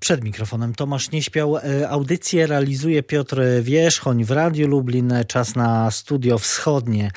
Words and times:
Przed 0.00 0.24
mikrofonem 0.24 0.74
Tomasz 0.74 1.10
Nieśpiał. 1.10 1.56
E, 1.56 1.88
audycję 1.88 2.46
realizuje 2.46 3.02
Piotr 3.02 3.42
Wierzchoń 3.62 4.24
w 4.24 4.30
Radiu 4.30 4.68
Lublin. 4.68 5.14
Czas 5.28 5.56
na 5.56 5.90
studio 5.90 6.38
wschodnie. 6.38 7.10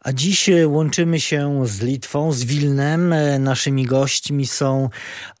A 0.00 0.12
dziś 0.12 0.50
łączymy 0.66 1.20
się 1.20 1.66
z 1.66 1.80
Litwą, 1.80 2.32
z 2.32 2.44
Wilnem. 2.44 3.12
E, 3.12 3.38
naszymi 3.38 3.84
gośćmi 3.84 4.46
są 4.46 4.88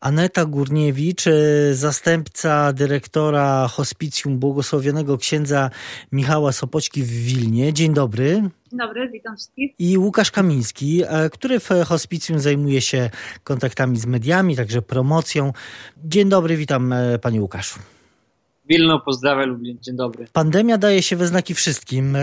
Aneta 0.00 0.44
Górniewicz, 0.44 1.26
e, 1.26 1.32
zastępca 1.74 2.72
dyrektora 2.72 3.68
Hospicjum 3.68 4.38
Błogosławionego 4.38 5.18
księdza 5.18 5.70
Michała 6.12 6.52
Sopoćki 6.52 7.02
w 7.02 7.10
Wilnie. 7.10 7.72
Dzień 7.72 7.94
dobry. 7.94 8.50
Dzień 8.76 8.86
dobry, 8.88 9.10
witam 9.10 9.36
wszystkich. 9.36 9.74
I 9.78 9.98
Łukasz 9.98 10.30
Kamiński, 10.30 11.02
e, 11.06 11.30
który 11.30 11.60
w 11.60 11.68
hospicjum 11.86 12.38
zajmuje 12.38 12.80
się 12.80 13.10
kontaktami 13.44 13.96
z 13.98 14.06
mediami, 14.06 14.56
także 14.56 14.82
promocją. 14.82 15.52
Dzień 16.04 16.28
dobry, 16.28 16.56
witam 16.56 16.94
panie 17.22 17.40
Łukaszu. 17.40 17.95
Wilno, 18.68 19.00
pozdrawiam 19.00 19.48
Lublin, 19.48 19.78
dzień 19.82 19.96
dobry. 19.96 20.26
Pandemia 20.32 20.78
daje 20.78 21.02
się 21.02 21.16
we 21.16 21.26
znaki 21.26 21.54
wszystkim. 21.54 22.16
E, 22.16 22.20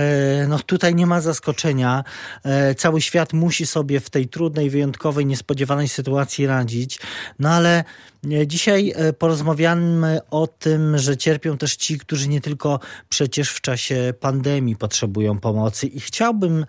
no 0.47 0.59
tutaj 0.59 0.95
nie 0.95 1.05
ma 1.05 1.21
zaskoczenia. 1.21 2.03
E, 2.43 2.75
cały 2.75 3.01
świat 3.01 3.33
musi 3.33 3.65
sobie 3.65 3.99
w 3.99 4.09
tej 4.09 4.27
trudnej, 4.27 4.69
wyjątkowej, 4.69 5.25
niespodziewanej 5.25 5.87
sytuacji 5.87 6.47
radzić. 6.47 6.99
No 7.39 7.49
ale 7.49 7.83
e, 8.31 8.47
dzisiaj 8.47 8.93
porozmawiamy 9.19 10.19
o 10.31 10.47
tym, 10.47 10.97
że 10.97 11.17
cierpią 11.17 11.57
też 11.57 11.75
ci, 11.75 11.99
którzy 11.99 12.29
nie 12.29 12.41
tylko 12.41 12.79
przecież 13.09 13.49
w 13.49 13.61
czasie 13.61 14.13
pandemii 14.19 14.75
potrzebują 14.75 15.39
pomocy. 15.39 15.87
I 15.87 15.99
chciałbym 15.99 16.65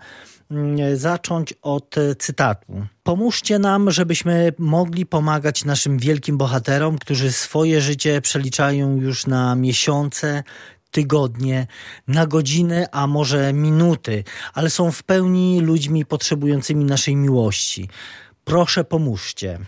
zacząć 0.93 1.53
od 1.61 1.95
cytatu. 2.19 2.85
Pomóżcie 3.03 3.59
nam, 3.59 3.91
żebyśmy 3.91 4.53
mogli 4.57 5.05
pomagać 5.05 5.65
naszym 5.65 5.97
wielkim 5.97 6.37
bohaterom, 6.37 6.97
którzy 6.97 7.31
swoje 7.31 7.81
życie 7.81 8.21
przeliczają 8.21 8.95
już 8.95 9.27
na 9.27 9.55
miesiące, 9.55 10.43
tygodnie, 10.91 11.67
na 12.07 12.27
godziny, 12.27 12.85
a 12.91 13.07
może 13.07 13.53
minuty, 13.53 14.23
ale 14.53 14.69
są 14.69 14.91
w 14.91 15.03
pełni 15.03 15.61
ludźmi 15.61 16.05
potrzebującymi 16.05 16.85
naszej 16.85 17.15
miłości. 17.15 17.89
Proszę, 18.43 18.83
pomóżcie 18.83 19.59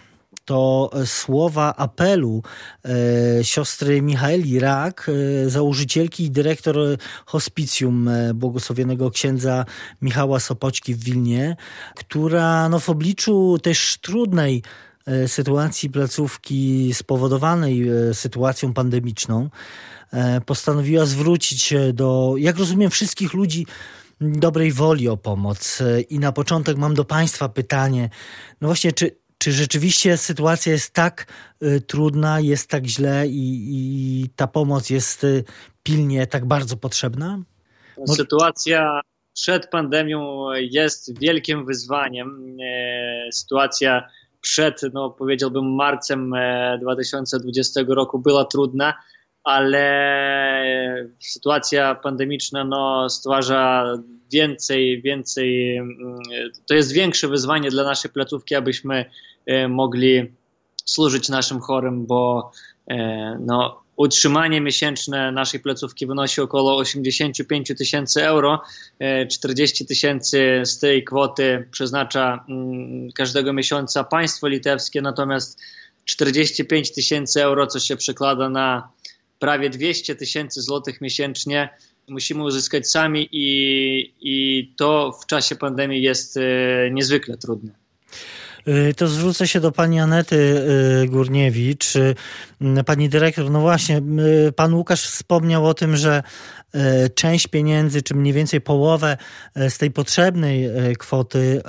to 0.47 0.91
słowa 1.05 1.75
apelu 1.75 2.43
e, 2.85 3.43
siostry 3.43 4.01
Michaeli 4.01 4.59
Rak, 4.59 5.09
e, 5.45 5.49
założycielki 5.49 6.23
i 6.23 6.31
dyrektor 6.31 6.77
hospicjum 7.25 8.07
e, 8.07 8.33
błogosławionego 8.33 9.11
księdza 9.11 9.65
Michała 10.01 10.39
Sopoćki 10.39 10.95
w 10.95 11.03
Wilnie, 11.03 11.55
która 11.95 12.69
no, 12.69 12.79
w 12.79 12.89
obliczu 12.89 13.57
też 13.63 13.97
trudnej 14.01 14.63
sytuacji 15.27 15.89
placówki 15.89 16.93
spowodowanej 16.93 17.85
sytuacją 18.13 18.73
pandemiczną 18.73 19.49
postanowiła 20.45 21.05
zwrócić 21.05 21.61
się 21.61 21.93
do, 21.93 22.33
jak 22.37 22.57
rozumiem, 22.57 22.89
wszystkich 22.89 23.33
ludzi 23.33 23.65
dobrej 24.21 24.71
woli 24.71 25.09
o 25.09 25.17
pomoc. 25.17 25.83
I 26.09 26.19
na 26.19 26.31
początek 26.31 26.77
mam 26.77 26.93
do 26.93 27.05
Państwa 27.05 27.49
pytanie. 27.49 28.09
No 28.61 28.67
właśnie, 28.67 28.91
czy 28.91 29.26
czy 29.37 29.51
rzeczywiście 29.51 30.17
sytuacja 30.17 30.71
jest 30.71 30.93
tak 30.93 31.27
y, 31.63 31.81
trudna, 31.81 32.39
jest 32.39 32.69
tak 32.69 32.85
źle 32.85 33.27
i, 33.27 33.65
i, 33.69 34.29
ta 34.35 34.47
pomoc 34.47 34.89
jest 34.89 35.23
y, 35.23 35.43
pilnie 35.83 36.27
tak 36.27 36.45
bardzo 36.45 36.77
potrzebna? 36.77 37.39
Sytuacja 38.07 39.01
przed 39.33 39.69
pandemią 39.69 40.47
jest 40.53 41.19
wielkim 41.19 41.65
wyzwaniem. 41.65 42.57
E, 42.61 43.31
sytuacja 43.31 44.09
przed, 44.41 44.81
no 44.93 45.09
powiedziałbym, 45.09 45.75
marcem 45.75 46.33
2020 46.81 47.81
e, 47.81 47.83
roku 47.87 48.19
była 48.19 48.45
trudna, 48.45 48.93
ale 49.43 49.85
sytuacja 51.19 51.95
pandemiczna 51.95 52.63
no, 52.63 53.09
stwarza 53.09 53.85
więcej, 54.31 55.01
więcej, 55.01 55.77
mm, 55.77 56.19
to 56.67 56.73
jest 56.73 56.91
większe 56.91 57.27
wyzwanie 57.27 57.69
dla 57.69 57.83
naszej 57.83 58.11
placówki, 58.11 58.55
abyśmy 58.55 59.05
mogli 59.69 60.31
służyć 60.85 61.29
naszym 61.29 61.59
chorym, 61.59 62.05
bo 62.05 62.51
e, 62.87 63.37
no, 63.39 63.81
utrzymanie 63.95 64.61
miesięczne 64.61 65.31
naszej 65.31 65.59
placówki 65.59 66.07
wynosi 66.07 66.41
około 66.41 66.77
85 66.77 67.71
tysięcy 67.77 68.25
euro. 68.25 68.61
40 69.31 69.83
e, 69.83 69.87
tysięcy 69.87 70.61
z 70.65 70.79
tej 70.79 71.03
kwoty 71.03 71.67
przeznacza 71.71 72.45
mm, 72.49 73.11
każdego 73.11 73.53
miesiąca 73.53 74.03
państwo 74.03 74.47
litewskie, 74.47 75.01
natomiast 75.01 75.59
45 76.05 76.91
tysięcy 76.91 77.43
euro, 77.43 77.67
co 77.67 77.79
się 77.79 77.95
przekłada 77.95 78.49
na 78.49 78.89
prawie 79.39 79.69
200 79.69 80.15
tysięcy 80.15 80.61
złotych 80.61 81.01
miesięcznie, 81.01 81.69
musimy 82.07 82.43
uzyskać 82.43 82.89
sami 82.89 83.29
i, 83.31 84.13
i 84.21 84.67
to 84.77 85.11
w 85.21 85.25
czasie 85.25 85.55
pandemii 85.55 86.01
jest 86.01 86.37
e, 86.37 86.41
niezwykle 86.91 87.37
trudne. 87.37 87.71
E, 88.65 88.93
to 88.93 89.07
zwrócę 89.07 89.47
się 89.47 89.59
do 89.59 89.71
pani 89.71 89.99
Anety 89.99 90.65
e, 91.03 91.07
Górniewicz. 91.07 91.93
Pani 92.85 93.09
dyrektor, 93.09 93.51
no 93.51 93.61
właśnie, 93.61 94.01
pan 94.55 94.73
Łukasz 94.73 95.03
wspomniał 95.03 95.65
o 95.65 95.73
tym, 95.73 95.97
że 95.97 96.23
E, 96.73 97.09
część 97.09 97.47
pieniędzy, 97.47 98.01
czy 98.01 98.15
mniej 98.15 98.33
więcej 98.33 98.61
połowę 98.61 99.17
e, 99.55 99.69
z 99.69 99.77
tej 99.77 99.91
potrzebnej 99.91 100.65
e, 100.65 100.95
kwoty 100.95 101.61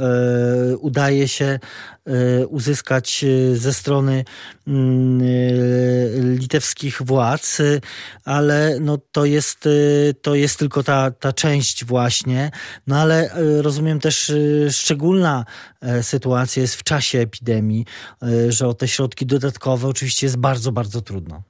udaje 0.81 1.29
się 1.29 1.59
uzyskać 2.49 3.25
ze 3.55 3.75
strony 3.75 4.25
mm, 4.67 5.21
litewskich 6.39 7.03
władz, 7.03 7.59
ale 8.25 8.77
no 8.81 8.99
to 9.13 9.25
jest, 9.25 9.69
to 10.23 10.35
jest 10.35 10.59
tylko 10.59 10.83
ta, 10.83 11.11
ta 11.11 11.33
część 11.33 11.85
właśnie. 11.85 12.51
No 12.87 13.01
ale 13.01 13.31
rozumiem 13.61 14.01
też 14.01 14.33
szczególna 14.71 15.45
sytuacja 16.03 16.63
jest 16.63 16.75
w 16.75 16.83
czasie 16.89 17.19
epidemii, 17.19 17.85
że 18.49 18.69
o 18.69 18.75
te 18.75 18.89
środki 18.89 19.27
dodatkowe 19.27 19.89
oczywiście 19.89 20.27
jest 20.27 20.37
bardzo, 20.37 20.73
bardzo 20.73 21.01
trudno. 21.01 21.43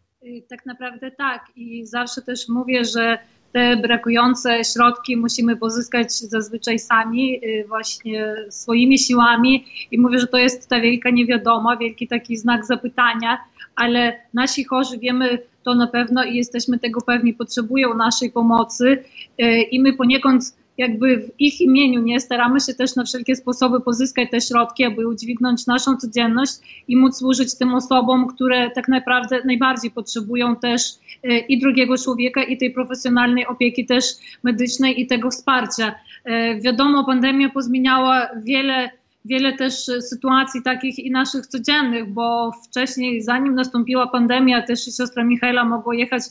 Tak 0.49 0.67
naprawdę 0.67 1.11
tak 1.11 1.47
i 1.57 1.87
zawsze 1.87 2.23
też 2.23 2.49
mówię, 2.49 2.85
że 2.85 3.19
te 3.53 3.77
brakujące 3.77 4.65
środki 4.65 5.17
musimy 5.17 5.57
pozyskać 5.57 6.13
zazwyczaj 6.13 6.79
sami, 6.79 7.41
y, 7.45 7.65
właśnie 7.69 8.35
swoimi 8.51 8.99
siłami. 8.99 9.65
I 9.91 9.99
mówię, 9.99 10.19
że 10.19 10.27
to 10.27 10.39
jest 10.39 10.69
ta 10.69 10.81
wielka 10.81 11.11
niewiadoma, 11.11 11.77
wielki 11.77 12.09
taki 12.09 12.37
znak 12.37 12.67
zapytania, 12.67 13.39
ale 13.77 14.21
nasi 14.35 14.65
chorzy 14.65 14.99
wiemy 14.99 15.39
to 15.63 15.75
na 15.75 15.87
pewno 15.87 16.25
i 16.25 16.37
jesteśmy 16.37 16.79
tego 16.79 17.01
pewni, 17.01 17.35
potrzebują 17.35 17.95
naszej 17.95 18.33
pomocy 18.33 19.05
y, 19.43 19.63
i 19.63 19.81
my 19.81 19.93
poniekąd 19.93 20.57
jakby 20.79 21.17
w 21.17 21.41
ich 21.41 21.61
imieniu 21.61 22.01
nie 22.03 22.21
staramy 22.21 22.61
się 22.61 22.75
też 22.75 22.97
na 22.97 23.05
wszelkie 23.05 23.37
sposoby 23.37 23.81
pozyskać 23.81 24.31
te 24.31 24.41
środki, 24.41 24.85
aby 24.85 25.09
udźwignąć 25.09 25.67
naszą 25.67 25.97
codzienność 25.97 26.53
i 26.89 26.97
móc 26.97 27.17
służyć 27.17 27.59
tym 27.59 27.75
osobom, 27.75 28.27
które 28.27 28.71
tak 28.71 28.89
naprawdę 28.89 29.41
najbardziej 29.45 29.91
potrzebują 29.91 30.57
też 30.57 30.83
e, 31.25 31.39
i 31.39 31.59
drugiego 31.59 31.99
człowieka, 31.99 32.43
i 32.43 32.59
tej 32.59 32.71
profesjonalnej 32.71 33.47
opieki 33.47 33.87
też 33.87 34.05
medycznej 34.43 35.01
i 35.01 35.07
tego 35.07 35.31
wsparcia. 35.31 35.95
E, 36.25 36.61
wiadomo, 36.61 37.05
pandemia 37.05 37.49
pozmieniała 37.49 38.29
wiele 38.45 38.91
wiele 39.25 39.53
też 39.53 39.75
sytuacji 39.85 40.63
takich 40.63 40.99
i 40.99 41.11
naszych 41.11 41.47
codziennych, 41.47 42.13
bo 42.13 42.53
wcześniej, 42.69 43.23
zanim 43.23 43.55
nastąpiła 43.55 44.07
pandemia, 44.07 44.63
też 44.63 44.85
siostra 44.85 45.25
Michaela 45.25 45.65
mogła 45.65 45.95
jechać 45.95 46.23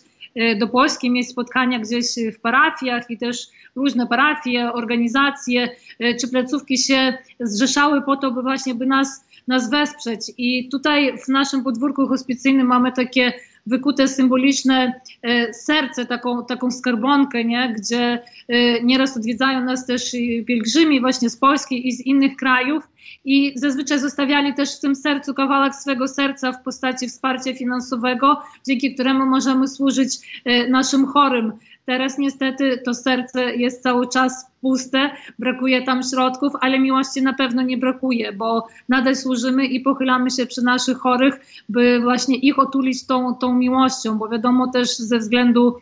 do 0.60 0.68
Polski, 0.68 1.12
mieć 1.12 1.30
spotkania 1.30 1.80
gdzieś 1.80 2.06
w 2.38 2.40
parafiach 2.40 3.10
i 3.10 3.18
też 3.18 3.48
różne 3.76 4.08
parafie, 4.08 4.74
organizacje 4.74 5.70
e, 6.00 6.16
czy 6.16 6.28
placówki 6.28 6.78
się 6.78 7.18
zrzeszały 7.40 8.02
po 8.02 8.18
to, 8.18 8.32
by 8.32 8.42
właśnie 8.42 8.76
by 8.76 8.86
nas, 8.86 9.26
nas 9.48 9.70
wesprzeć. 9.70 10.32
I 10.38 10.70
tutaj 10.70 11.18
w 11.18 11.28
naszym 11.28 11.64
podwórku 11.64 12.08
hospicyjnym 12.08 12.68
mamy 12.68 12.92
takie 12.92 13.34
wykute 13.68 14.08
symboliczne 14.08 15.02
e, 15.22 15.54
serce, 15.54 16.06
taką, 16.06 16.46
taką 16.46 16.72
skarbonkę, 16.72 17.46
nie? 17.46 17.74
gdzie 17.78 18.20
e, 18.48 18.84
nieraz 18.84 19.18
odwiedzają 19.18 19.64
nas 19.66 19.86
też 19.86 20.16
pielgrzymi 20.48 21.02
właśnie 21.02 21.30
z 21.30 21.38
Polski 21.38 21.88
i 21.88 21.92
z 21.92 22.06
innych 22.06 22.36
krajów 22.36 22.84
i 23.26 23.54
zazwyczaj 23.56 24.00
zostawiali 24.00 24.54
też 24.54 24.78
w 24.78 24.80
tym 24.80 24.96
sercu 24.96 25.34
kawałek 25.34 25.76
swego 25.76 26.08
serca 26.08 26.52
w 26.52 26.64
postaci 26.64 27.08
wsparcia 27.08 27.54
finansowego, 27.54 28.42
dzięki 28.68 28.94
któremu 28.94 29.26
możemy 29.26 29.68
służyć 29.68 30.42
naszym 30.70 31.06
chorym. 31.06 31.54
Teraz 31.88 32.18
niestety 32.18 32.82
to 32.86 32.94
serce 32.94 33.56
jest 33.56 33.84
cały 33.84 34.08
czas 34.08 34.46
puste, 34.62 35.10
brakuje 35.40 35.82
tam 35.82 36.04
środków, 36.04 36.54
ale 36.62 36.80
miłości 36.80 37.22
na 37.22 37.34
pewno 37.34 37.62
nie 37.62 37.78
brakuje, 37.78 38.34
bo 38.34 38.68
nadal 38.90 39.16
służymy 39.16 39.66
i 39.66 39.80
pochylamy 39.80 40.32
się 40.32 40.46
przy 40.46 40.62
naszych 40.62 40.98
chorych, 40.98 41.40
by 41.70 42.00
właśnie 42.00 42.36
ich 42.36 42.60
otulić 42.60 43.06
tą, 43.06 43.36
tą 43.36 43.54
miłością, 43.54 44.18
bo 44.18 44.30
wiadomo 44.30 44.72
też 44.72 44.98
ze 44.98 45.18
względu 45.18 45.76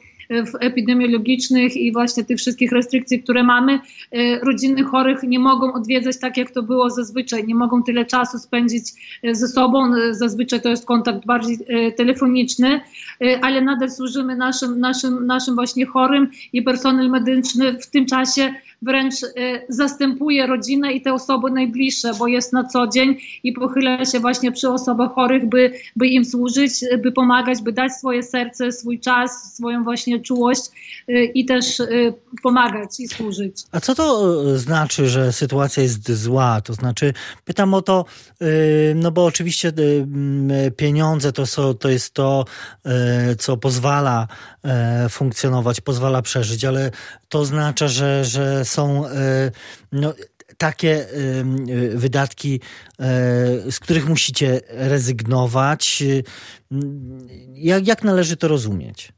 epidemiologicznych 0.60 1.78
i 1.78 1.92
właśnie 1.92 2.24
tych 2.24 2.38
wszystkich 2.38 2.72
restrykcji, 2.72 3.24
które 3.24 3.44
mamy, 3.44 3.80
rodziny 4.42 4.84
chorych 4.84 5.24
nie 5.24 5.40
mogą 5.40 5.74
odwiedzać 5.74 6.20
tak, 6.20 6.38
jak 6.38 6.52
to 6.52 6.64
było 6.64 6.90
zazwyczaj, 6.90 7.48
nie 7.48 7.56
mogą 7.56 7.84
tyle 7.84 8.06
czasu 8.06 8.40
spędzić 8.40 8.84
ze 9.32 9.48
sobą, 9.48 9.92
zazwyczaj 10.12 10.62
to 10.62 10.70
jest 10.70 10.86
kontakt 10.86 11.26
bardziej 11.26 11.58
telefoniczny, 11.98 12.82
ale 13.42 13.62
nadal 13.62 13.92
służymy 13.92 14.36
naszym, 14.36 14.80
naszym, 14.80 15.26
naszym 15.26 15.56
właśnie 15.56 15.86
chorym 15.86 16.28
i 16.54 16.62
personel 16.62 17.10
medyczny 17.10 17.80
w 17.80 17.88
tym 17.88 18.06
czasie 18.06 18.54
wręcz 18.86 19.16
zastępuje 19.70 20.48
rodzinę 20.48 20.94
i 20.94 21.02
te 21.02 21.14
osoby 21.14 21.52
najbliższe, 21.52 22.12
bo 22.20 22.28
jest 22.28 22.54
na 22.54 22.64
co 22.64 22.88
dzień 22.88 23.18
i 23.44 23.54
pochyla 23.54 24.06
się 24.06 24.20
właśnie 24.20 24.52
przy 24.52 24.70
osobach 24.70 25.14
chorych, 25.14 25.50
by, 25.50 25.72
by 25.96 26.08
im 26.08 26.26
służyć, 26.26 26.72
by 27.04 27.12
pomagać, 27.12 27.62
by 27.62 27.72
dać 27.72 27.92
swoje 27.92 28.24
serce, 28.24 28.72
swój 28.72 29.00
czas, 29.00 29.54
swoją 29.56 29.84
właśnie 29.84 30.20
czułość 30.20 30.62
i 31.34 31.46
też 31.46 31.82
pomagać 32.44 33.00
i 33.00 33.08
służyć. 33.08 33.64
A 33.72 33.80
co 33.80 33.96
to 33.96 34.60
znaczy, 34.60 35.10
że 35.10 35.34
sytuacja 35.34 35.84
jest 35.84 36.12
zła? 36.12 36.62
To 36.62 36.74
znaczy, 36.74 37.14
pytam 37.46 37.74
o 37.74 37.82
to, 37.82 38.06
no 38.96 39.12
bo 39.12 39.26
oczywiście 39.26 39.74
pieniądze 40.78 41.32
to, 41.32 41.46
są, 41.46 41.74
to 41.74 41.90
jest 41.90 42.14
to, 42.14 42.46
co 43.38 43.58
pozwala 43.58 44.28
funkcjonować, 45.10 45.82
pozwala 45.82 46.22
przeżyć, 46.22 46.66
ale 46.66 46.92
to 47.30 47.40
oznacza, 47.40 47.88
że, 47.88 48.26
że 48.26 48.66
są 48.76 49.04
no, 49.92 50.14
takie 50.58 51.06
wydatki, 51.96 52.60
e, 53.00 53.72
z 53.72 53.80
których 53.80 54.10
musicie 54.10 54.62
rezygnować. 54.70 56.04
Jak, 57.54 57.88
jak 57.88 58.04
należy 58.04 58.38
to 58.38 58.48
rozumieć? 58.48 59.12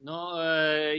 No, 0.00 0.44
e, 0.44 0.94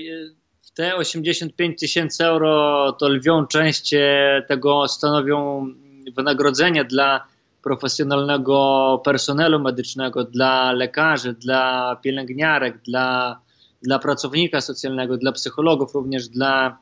te 0.76 0.96
85 0.96 1.80
tysięcy 1.80 2.26
euro 2.26 2.92
to 3.00 3.10
lwią 3.10 3.48
część 3.48 3.94
e, 3.94 4.44
tego 4.48 4.88
stanowią 4.88 5.68
wynagrodzenia 6.16 6.84
dla 6.84 7.28
profesjonalnego 7.64 9.02
personelu 9.06 9.60
medycznego, 9.60 10.24
dla 10.24 10.72
lekarzy, 10.72 11.34
dla 11.34 11.96
pielęgniarek, 11.96 12.82
dla, 12.82 13.40
dla 13.82 14.00
pracownika 14.00 14.62
socjalnego, 14.62 15.18
dla 15.18 15.32
psychologów, 15.32 15.94
również 15.94 16.28
dla 16.28 16.78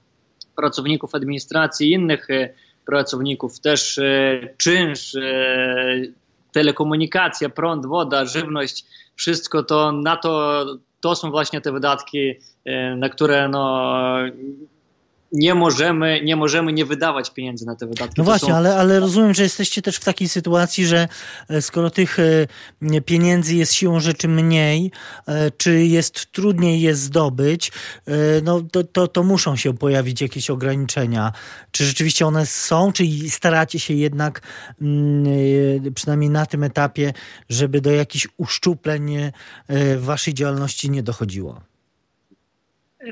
pracowników 0.61 1.15
administracji 1.15 1.89
i 1.89 1.93
innych 1.93 2.29
e, 2.29 2.49
pracowników, 2.85 3.59
też 3.59 3.97
e, 3.97 4.03
czynsz, 4.57 5.15
e, 5.15 6.01
telekomunikacja, 6.51 7.49
prąd, 7.49 7.85
woda, 7.85 8.25
żywność, 8.25 8.85
wszystko 9.15 9.63
to 9.63 9.91
na 9.91 10.17
to, 10.17 10.65
to 10.99 11.15
są 11.15 11.31
właśnie 11.31 11.61
te 11.61 11.71
wydatki, 11.71 12.33
na 12.97 13.09
które 13.09 13.49
no, 13.49 14.15
nie 15.31 15.55
możemy, 15.55 16.21
nie 16.23 16.35
możemy 16.35 16.73
nie 16.73 16.85
wydawać 16.85 17.31
pieniędzy 17.31 17.65
na 17.65 17.75
te 17.75 17.87
wydatki. 17.87 18.15
No 18.17 18.23
właśnie, 18.23 18.49
są... 18.49 18.55
ale, 18.55 18.75
ale 18.75 18.99
rozumiem, 18.99 19.33
że 19.33 19.43
jesteście 19.43 19.81
też 19.81 19.95
w 19.95 20.03
takiej 20.03 20.29
sytuacji, 20.29 20.85
że 20.85 21.07
e, 21.49 21.61
skoro 21.61 21.89
tych 21.89 22.17
e, 22.19 23.01
pieniędzy 23.01 23.55
jest 23.55 23.73
siłą 23.73 23.99
rzeczy 23.99 24.27
mniej, 24.27 24.91
e, 25.27 25.51
czy 25.51 25.85
jest 25.85 26.31
trudniej 26.31 26.81
je 26.81 26.95
zdobyć, 26.95 27.71
no 28.43 28.61
to, 28.61 28.83
to, 28.83 29.07
to 29.07 29.23
muszą 29.23 29.55
się 29.55 29.73
pojawić 29.77 30.21
jakieś 30.21 30.49
ograniczenia. 30.49 31.31
Czy 31.71 31.85
rzeczywiście 31.85 32.27
one 32.27 32.45
są, 32.45 32.91
czy 32.91 33.03
staracie 33.29 33.79
się 33.79 33.93
jednak 33.93 34.41
przynajmniej 35.95 36.29
na 36.29 36.45
tym 36.45 36.63
etapie, 36.63 37.13
żeby 37.49 37.81
do 37.81 37.91
jakichś 37.91 38.27
uszczupleń 38.37 39.15
w 39.69 40.01
waszej 40.01 40.33
działalności 40.33 40.89
nie 40.89 41.03
dochodziło? 41.03 41.70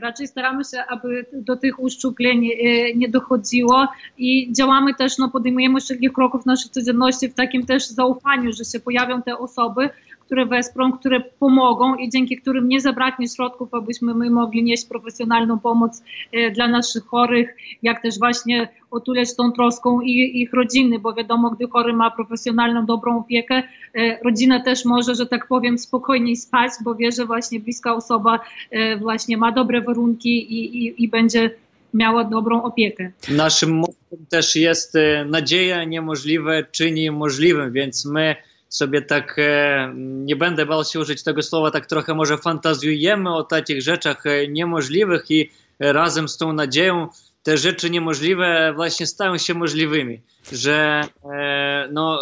Raczej 0.01 0.27
staramy 0.27 0.63
się, 0.63 0.83
aby 0.87 1.25
do 1.33 1.55
tych 1.55 1.79
uszczupleń 1.79 2.45
e, 2.45 2.93
nie 2.95 3.09
dochodziło 3.09 3.87
i 4.17 4.53
działamy 4.53 4.93
też, 4.93 5.17
no 5.17 5.29
podejmujemy 5.29 5.81
wszelkich 5.81 6.13
kroków 6.13 6.43
w 6.43 6.45
naszej 6.45 6.71
codzienności 6.71 7.29
w 7.29 7.33
takim 7.33 7.65
też 7.65 7.87
zaufaniu, 7.87 8.53
że 8.53 8.65
się 8.65 8.79
pojawią 8.79 9.21
te 9.21 9.37
osoby, 9.37 9.89
które 10.29 10.45
wesprą, 10.45 10.91
które 10.91 11.19
pomogą 11.39 11.95
i 11.95 12.09
dzięki 12.09 12.37
którym 12.37 12.69
nie 12.69 12.81
zabraknie 12.81 13.27
środków, 13.27 13.73
abyśmy 13.73 14.13
my 14.13 14.29
mogli 14.29 14.63
nieść 14.63 14.85
profesjonalną 14.85 15.59
pomoc 15.59 16.03
e, 16.31 16.51
dla 16.51 16.67
naszych 16.67 17.05
chorych, 17.05 17.55
jak 17.83 18.01
też 18.01 18.19
właśnie 18.19 18.69
otulać 18.91 19.35
tą 19.35 19.51
troską 19.51 20.01
i 20.01 20.41
ich 20.41 20.53
rodziny, 20.53 20.99
bo 20.99 21.13
wiadomo, 21.13 21.49
gdy 21.49 21.67
chory 21.67 21.93
ma 21.93 22.11
profesjonalną, 22.11 22.85
dobrą 22.85 23.19
opiekę, 23.19 23.63
e, 23.95 24.23
rodzina 24.23 24.63
też 24.63 24.85
może, 24.85 25.15
że 25.15 25.25
tak 25.25 25.47
powiem, 25.47 25.77
spokojniej 25.77 26.35
spać, 26.35 26.71
bo 26.83 26.95
wie, 26.95 27.11
że 27.11 27.25
właśnie 27.25 27.59
bliska 27.59 27.95
osoba 27.95 28.39
e, 28.71 28.97
właśnie 28.97 29.37
ma 29.37 29.51
dobre 29.51 29.81
warunki 29.81 30.53
i, 30.53 30.85
i, 30.85 31.03
i 31.03 31.07
będzie 31.07 31.51
miała 31.93 32.23
dobrą 32.23 32.63
opiekę. 32.63 33.11
Naszym 33.29 33.75
mottem 33.75 34.25
też 34.29 34.55
jest 34.55 34.93
nadzieja 35.25 35.83
niemożliwe 35.83 36.65
czyni 36.71 37.11
możliwym, 37.11 37.71
więc 37.71 38.05
my 38.05 38.35
sobie 38.69 39.01
tak, 39.01 39.35
e, 39.37 39.91
nie 39.95 40.35
będę 40.35 40.65
bał 40.65 40.83
się 40.83 40.99
użyć 40.99 41.23
tego 41.23 41.41
słowa, 41.41 41.71
tak 41.71 41.85
trochę 41.85 42.13
może 42.13 42.37
fantazjujemy 42.37 43.35
o 43.35 43.43
takich 43.43 43.81
rzeczach 43.81 44.25
e, 44.25 44.47
niemożliwych 44.47 45.31
i 45.31 45.49
razem 45.79 46.29
z 46.29 46.37
tą 46.37 46.53
nadzieją 46.53 47.07
te 47.43 47.57
rzeczy 47.57 47.89
niemożliwe 47.89 48.73
właśnie 48.75 49.07
stają 49.07 49.37
się 49.37 49.53
możliwymi, 49.53 50.21
że 50.51 51.01
e, 51.23 51.89
no, 51.91 52.19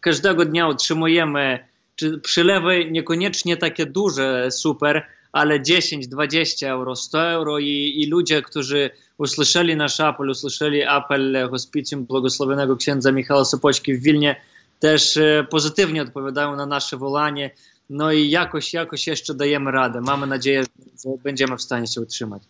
każdego 0.00 0.44
dnia 0.44 0.68
otrzymujemy 0.68 1.58
czy 1.96 2.18
przylewy 2.18 2.90
niekoniecznie 2.90 3.56
takie 3.56 3.86
duże, 3.86 4.50
super, 4.50 5.06
ale 5.32 5.62
10, 5.62 6.08
20 6.08 6.70
euro, 6.70 6.96
100 6.96 7.30
euro 7.30 7.58
i, 7.58 7.92
i 7.96 8.06
ludzie, 8.06 8.42
którzy 8.42 8.90
usłyszeli 9.18 9.76
nasz 9.76 10.00
apel, 10.00 10.30
usłyszeli 10.30 10.82
apel 10.82 11.48
hospicjum 11.50 12.04
błogosławionego 12.04 12.76
księdza 12.76 13.12
Michała 13.12 13.44
Sopoćki 13.44 13.94
w 13.94 14.02
Wilnie, 14.02 14.36
też 14.80 15.16
e, 15.16 15.46
pozytywnie 15.50 16.02
odpowiadają 16.02 16.56
na 16.56 16.66
nasze 16.66 16.96
wołanie. 16.96 17.50
No 17.90 18.12
i 18.12 18.30
jakoś, 18.30 18.72
jakoś 18.72 19.06
jeszcze 19.06 19.34
dajemy 19.34 19.70
radę. 19.70 20.00
Mamy 20.00 20.26
nadzieję, 20.26 20.62
że 21.04 21.10
będziemy 21.22 21.56
w 21.56 21.62
stanie 21.62 21.86
się 21.86 22.00
utrzymać 22.00 22.42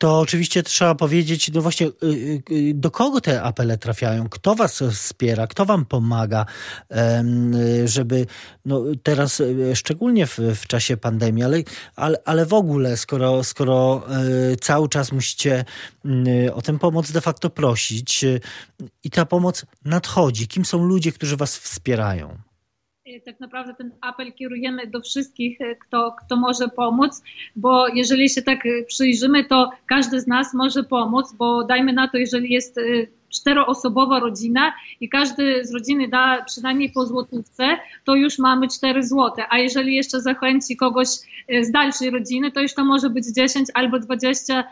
to 0.00 0.20
oczywiście 0.20 0.62
trzeba 0.62 0.94
powiedzieć, 0.94 1.52
no 1.52 1.62
właśnie, 1.62 1.86
y, 1.86 2.42
y, 2.50 2.74
do 2.74 2.90
kogo 2.90 3.20
te 3.20 3.42
apele 3.42 3.78
trafiają? 3.78 4.28
Kto 4.28 4.54
was 4.54 4.82
wspiera? 4.92 5.46
Kto 5.46 5.66
wam 5.66 5.84
pomaga, 5.84 6.46
żeby 7.84 8.26
no 8.64 8.82
teraz 9.02 9.40
y, 9.40 9.76
szczególnie 9.76 10.26
w, 10.26 10.38
w 10.38 10.66
czasie 10.66 10.96
pandemii, 10.96 11.44
ale, 11.44 11.62
ale, 11.96 12.18
ale 12.24 12.46
w 12.46 12.52
ogóle, 12.52 12.96
skoro, 12.96 13.44
skoro 13.44 14.06
cały 14.60 14.88
czas 14.88 15.12
musicie 15.12 15.64
o 16.54 16.62
tę 16.62 16.78
pomoc 16.78 17.12
de 17.12 17.20
facto 17.20 17.50
prosić 17.50 18.24
i 19.04 19.10
ta 19.10 19.26
pomoc 19.26 19.66
nadchodzi, 19.84 20.48
kim 20.48 20.64
są 20.64 20.84
ludzie, 20.84 21.12
którzy 21.12 21.36
was 21.36 21.56
wspierają? 21.56 22.49
Tak 23.18 23.40
naprawdę 23.40 23.74
ten 23.74 23.90
apel 24.00 24.32
kierujemy 24.32 24.86
do 24.86 25.00
wszystkich, 25.00 25.60
y, 25.60 25.76
kto, 25.80 26.16
kto 26.26 26.36
może 26.36 26.68
pomóc, 26.68 27.22
bo 27.56 27.88
jeżeli 27.88 28.28
się 28.28 28.42
tak 28.42 28.66
y, 28.66 28.84
przyjrzymy, 28.88 29.44
to 29.44 29.70
każdy 29.86 30.20
z 30.20 30.26
nas 30.26 30.54
może 30.54 30.84
pomóc, 30.84 31.32
bo 31.32 31.64
dajmy 31.64 31.92
na 31.92 32.08
to, 32.08 32.18
jeżeli 32.18 32.52
jest 32.52 32.80
czteroosobowa 33.28 34.20
rodzina 34.20 34.72
i 35.00 35.08
każdy 35.08 35.64
z 35.64 35.74
rodziny 35.74 36.08
da 36.08 36.44
przynajmniej 36.44 36.92
po 36.92 37.06
złotówce, 37.06 37.78
to 38.04 38.14
już 38.14 38.38
mamy 38.38 38.68
4 38.68 39.02
złote. 39.02 39.44
A 39.50 39.58
jeżeli 39.58 39.94
jeszcze 39.94 40.20
zachęci 40.20 40.76
kogoś 40.76 41.08
z 41.62 41.70
dalszej 41.70 42.10
rodziny, 42.10 42.50
to 42.52 42.60
już 42.60 42.74
to 42.74 42.84
może 42.84 43.10
być 43.10 43.26
10 43.26 43.68
albo 43.74 43.98
20 43.98 44.64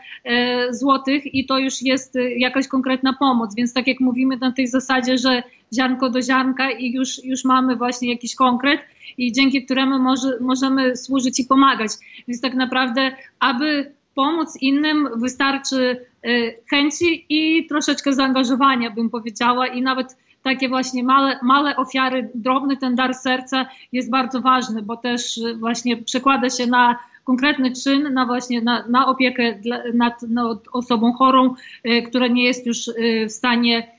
złotych 0.71 1.33
i 1.33 1.45
to 1.45 1.57
już 1.57 1.81
jest 1.81 2.13
jakaś 2.37 2.67
konkretna 2.67 3.13
pomoc. 3.13 3.55
Więc 3.55 3.73
tak 3.73 3.87
jak 3.87 3.99
mówimy 3.99 4.37
na 4.37 4.51
tej 4.51 4.67
zasadzie, 4.67 5.17
że 5.17 5.43
ziarnko 5.73 6.09
do 6.09 6.21
ziarnka 6.21 6.71
i 6.71 6.91
już, 6.91 7.23
już 7.23 7.45
mamy 7.45 7.75
właśnie 7.75 8.09
jakiś 8.09 8.35
konkret 8.35 8.81
i 9.17 9.31
dzięki 9.31 9.65
któremu 9.65 9.99
może, 9.99 10.37
możemy 10.41 10.97
służyć 10.97 11.39
i 11.39 11.45
pomagać. 11.45 11.91
Więc 12.27 12.41
tak 12.41 12.53
naprawdę, 12.53 13.11
aby 13.39 13.93
pomóc 14.15 14.57
innym, 14.61 15.09
wystarczy 15.15 16.05
y, 16.25 16.55
chęci 16.69 17.25
i 17.29 17.67
troszeczkę 17.67 18.13
zaangażowania, 18.13 18.89
bym 18.89 19.09
powiedziała, 19.09 19.67
i 19.67 19.81
nawet 19.81 20.17
takie 20.43 20.69
właśnie 20.69 21.03
małe, 21.03 21.39
małe 21.43 21.75
ofiary, 21.75 22.29
drobny 22.35 22.77
ten 22.77 22.95
dar 22.95 23.13
serca 23.13 23.65
jest 23.91 24.11
bardzo 24.11 24.41
ważny, 24.41 24.81
bo 24.81 24.97
też 24.97 25.39
właśnie 25.59 25.97
przekłada 25.97 26.49
się 26.49 26.67
na 26.67 26.99
konkretny 27.23 27.71
czyn, 27.83 28.13
na 28.13 28.25
właśnie 28.25 28.61
na, 28.61 28.87
na 28.87 29.07
opiekę 29.07 29.53
dla, 29.61 29.83
nad, 29.93 30.21
nad 30.21 30.57
osobą 30.73 31.13
chorą, 31.13 31.55
y, 31.85 32.01
która 32.01 32.27
nie 32.27 32.43
jest 32.43 32.65
już 32.65 32.87
y, 32.87 33.25
w 33.29 33.31
stanie 33.31 33.98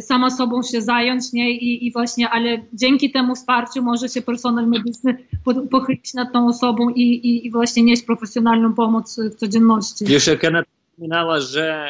sama 0.00 0.30
sobą 0.30 0.62
się 0.62 0.82
zająć, 0.82 1.32
nie? 1.32 1.50
I, 1.50 1.86
I, 1.86 1.92
właśnie, 1.92 2.28
ale 2.28 2.62
dzięki 2.72 3.10
temu 3.10 3.34
wsparciu 3.34 3.82
może 3.82 4.08
się 4.08 4.22
personel 4.22 4.66
medyczny 4.66 5.18
pochylić 5.70 6.14
nad 6.14 6.32
tą 6.32 6.48
osobą 6.48 6.90
i, 6.90 7.02
i, 7.02 7.46
i 7.46 7.50
właśnie 7.50 7.82
nieść 7.82 8.02
profesjonalną 8.02 8.74
pomoc 8.74 9.20
w 9.20 9.34
codzienności. 9.34 10.04
Już 10.12 10.26
jak 10.26 10.44
Anna 10.44 10.62
wspominała, 10.92 11.40
że 11.40 11.88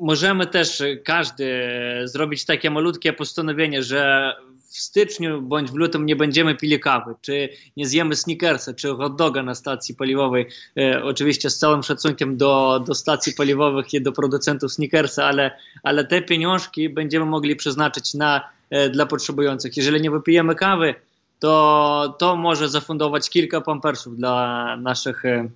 możemy 0.00 0.46
też 0.46 0.82
każdy 1.04 1.62
zrobić 2.04 2.44
takie 2.44 2.70
malutkie 2.70 3.12
postanowienie, 3.12 3.82
że 3.82 4.32
w 4.72 4.78
styczniu 4.78 5.42
bądź 5.42 5.70
w 5.70 5.74
lutym 5.74 6.06
nie 6.06 6.16
będziemy 6.16 6.54
pili 6.54 6.80
kawy, 6.80 7.14
czy 7.20 7.48
nie 7.76 7.86
zjemy 7.86 8.16
snickersa, 8.16 8.74
czy 8.74 8.88
hot 8.88 9.16
doga 9.16 9.42
na 9.42 9.54
stacji 9.54 9.94
paliwowej. 9.94 10.46
E, 10.78 11.04
oczywiście 11.04 11.50
z 11.50 11.58
całym 11.58 11.82
szacunkiem 11.82 12.36
do, 12.36 12.82
do 12.86 12.94
stacji 12.94 13.32
paliwowych 13.34 13.94
i 13.94 14.02
do 14.02 14.12
producentów 14.12 14.72
snickersa, 14.72 15.24
ale, 15.24 15.50
ale 15.82 16.04
te 16.04 16.22
pieniążki 16.22 16.88
będziemy 16.88 17.26
mogli 17.26 17.56
przeznaczyć 17.56 18.14
na, 18.14 18.48
e, 18.70 18.90
dla 18.90 19.06
potrzebujących. 19.06 19.76
Jeżeli 19.76 20.00
nie 20.00 20.10
wypijemy 20.10 20.54
kawy, 20.54 20.94
to 21.38 22.16
to 22.18 22.36
może 22.36 22.68
zafundować 22.68 23.30
kilka 23.30 23.60
pampersów 23.60 24.16
dla 24.16 24.76
naszych 24.76 25.24
e, 25.24 25.48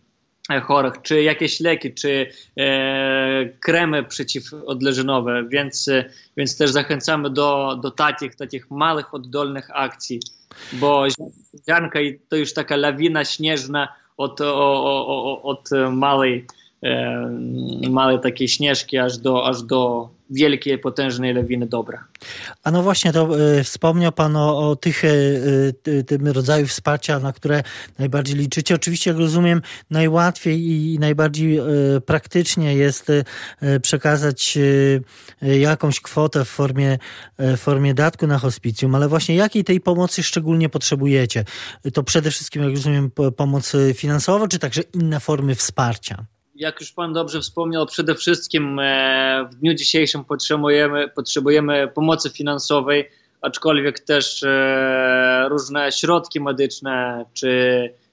chorych, 0.63 0.95
czy 1.03 1.23
jakieś 1.23 1.61
leki, 1.61 1.95
czy 1.95 2.31
e, 2.59 3.49
kremy 3.61 4.05
przeciwodleżynowe, 4.05 5.45
więc, 5.49 5.91
więc 6.37 6.57
też 6.57 6.71
zachęcamy 6.71 7.31
do, 7.31 7.79
do 7.83 7.91
takich, 7.91 8.37
takich 8.37 8.71
małych, 8.71 9.15
oddolnych 9.15 9.69
akcji, 9.73 10.21
bo 10.73 11.05
ziarnka 11.69 11.99
to 12.29 12.37
już 12.37 12.55
taka 12.55 12.77
lawina 12.77 13.25
śnieżna 13.25 13.89
od, 14.17 14.41
o, 14.41 14.55
o, 15.07 15.43
od 15.43 15.71
małej, 15.93 16.47
e, 16.87 17.91
małej 17.91 18.21
takiej 18.21 18.49
śnieżki 18.49 18.99
aż 18.99 19.19
do, 19.19 19.47
aż 19.47 19.63
do 19.63 20.11
wielkiej, 20.31 20.79
potężnej 20.79 21.35
lawiny 21.35 21.67
dobra. 21.67 22.05
A 22.63 22.71
no 22.71 22.83
właśnie, 22.83 23.13
to 23.13 23.41
y, 23.59 23.65
wspomniał 23.65 24.13
Pan 24.13 24.37
o, 24.37 24.71
o 24.71 24.77
tych, 24.77 25.05
y, 25.05 25.75
y, 25.89 26.05
tym 26.05 26.29
rodzaju 26.29 26.67
wsparcia, 26.67 27.19
na 27.19 27.33
które 27.33 27.63
najbardziej 27.99 28.37
liczycie. 28.37 28.75
Oczywiście, 28.75 29.11
jak 29.11 29.19
rozumiem, 29.19 29.63
najłatwiej 29.91 30.67
i 30.67 30.99
najbardziej 30.99 31.61
praktycznie 32.07 32.75
jest 32.75 33.13
przekazać 33.83 34.59
jakąś 35.43 36.01
kwotę 36.01 36.45
w 36.45 36.49
formie, 36.49 36.99
w 37.39 37.59
formie 37.59 37.95
datku 37.95 38.27
na 38.27 38.39
hospicjum, 38.39 38.95
ale 38.95 39.09
właśnie 39.09 39.35
jakiej 39.35 39.65
tej 39.65 39.81
pomocy 39.81 40.23
szczególnie 40.23 40.69
potrzebujecie? 40.69 41.45
To 41.93 42.03
przede 42.03 42.31
wszystkim, 42.31 42.63
jak 42.63 42.71
rozumiem, 42.71 43.11
pomoc 43.37 43.73
finansowa, 43.95 44.49
czy 44.49 44.59
także 44.59 44.83
inne 44.95 45.21
formy 45.21 45.55
wsparcia? 45.55 46.27
Jak 46.57 46.81
już 46.81 46.93
Pan 46.93 47.13
dobrze 47.13 47.41
wspomniał, 47.41 47.87
przede 47.87 48.15
wszystkim 48.15 48.79
e, 48.79 49.49
w 49.51 49.55
dniu 49.55 49.75
dzisiejszym 49.75 50.25
potrzebujemy, 50.25 51.09
potrzebujemy 51.09 51.89
pomocy 51.89 52.31
finansowej, 52.31 53.11
aczkolwiek 53.41 54.01
też 54.01 54.43
e, 54.43 55.47
różne 55.49 55.93
środki 55.93 56.41
medyczne, 56.41 57.25
czy 57.35 57.51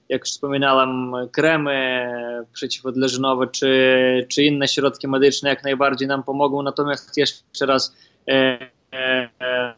jak 0.08 0.20
już 0.20 0.30
wspominałem, 0.30 1.12
kremy 1.32 2.06
przeciwodleżynowe, 2.52 3.46
czy, 3.46 4.26
czy 4.28 4.44
inne 4.44 4.68
środki 4.68 5.08
medyczne 5.08 5.48
jak 5.48 5.64
najbardziej 5.64 6.08
nam 6.08 6.22
pomogą. 6.22 6.62
Natomiast 6.62 7.16
jeszcze 7.16 7.66
raz 7.66 7.96
e, 8.28 8.74
Mm, 8.94 9.74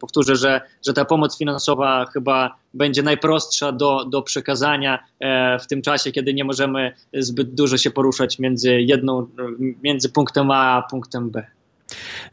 powtórzę, 0.00 0.36
że, 0.36 0.60
że 0.86 0.92
ta 0.92 1.04
pomoc 1.04 1.38
finansowa 1.38 2.06
chyba 2.12 2.56
będzie 2.74 3.02
najprostsza 3.02 3.72
do, 3.72 4.04
do 4.04 4.22
przekazania 4.22 5.04
e, 5.20 5.58
w 5.58 5.66
tym 5.66 5.82
czasie, 5.82 6.12
kiedy 6.12 6.34
nie 6.34 6.44
możemy 6.44 6.92
zbyt 7.14 7.54
dużo 7.54 7.78
się 7.78 7.90
poruszać 7.90 8.38
między 8.38 8.80
jedną, 8.80 9.26
między 9.82 10.08
punktem 10.08 10.50
A 10.50 10.76
a 10.76 10.82
punktem 10.82 11.30
B. 11.30 11.46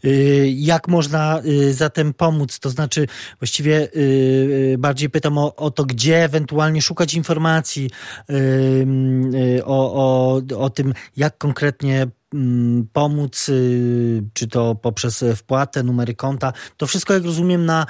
Y, 0.06 0.54
jak 0.56 0.88
można 0.88 1.42
y, 1.46 1.74
zatem 1.74 2.14
pomóc? 2.14 2.60
To 2.60 2.70
znaczy, 2.70 3.08
właściwie 3.40 3.88
y, 3.96 4.76
bardziej 4.80 5.10
pytam 5.10 5.38
o, 5.38 5.56
o 5.56 5.72
to, 5.72 5.86
gdzie 5.86 6.24
ewentualnie 6.24 6.82
szukać 6.82 7.14
informacji 7.14 7.90
o, 9.66 9.94
o, 9.94 10.42
o 10.58 10.70
tym, 10.70 10.94
jak 11.18 11.38
konkretnie 11.38 12.00
Mm, 12.02 12.12
pomóc, 12.94 13.50
y, 13.50 14.24
czy 14.34 14.48
to 14.48 14.76
poprzez 14.76 15.26
wpłatę, 15.36 15.84
numery 15.84 16.16
konta. 16.16 16.54
To 16.78 16.88
wszystko, 16.88 17.14
jak 17.14 17.24
rozumiem, 17.24 17.66
na 17.66 17.86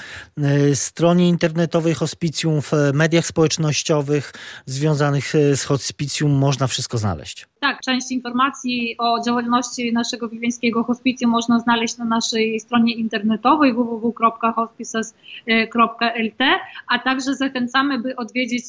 y, 0.70 0.75
stronie 0.75 1.30
internetowej 1.30 1.94
hospicjum, 1.94 2.62
w 2.62 2.72
mediach 2.94 3.25
społecznościowych 3.25 4.34
związanych 4.66 5.36
y, 5.36 5.58
z 5.58 5.64
hospicjum 5.64 6.32
można 6.32 6.68
wszystko 6.68 6.98
znaleźć. 6.98 7.48
Tak, 7.60 7.82
część 7.82 8.12
informacji 8.12 8.96
o 8.98 9.22
działalności 9.25 9.94
naszego 9.94 10.30
wileńskiego 10.30 10.84
hospicjum 10.84 11.32
można 11.32 11.60
znaleźć 11.60 11.98
na 11.98 12.06
naszej 12.06 12.60
stronie 12.60 12.94
internetowej 12.94 13.74
www.hospices.lt, 13.74 16.46
a 16.88 17.00
także 17.00 17.36
zachęcamy, 17.36 18.00
by 18.00 18.16
odwiedzić 18.16 18.64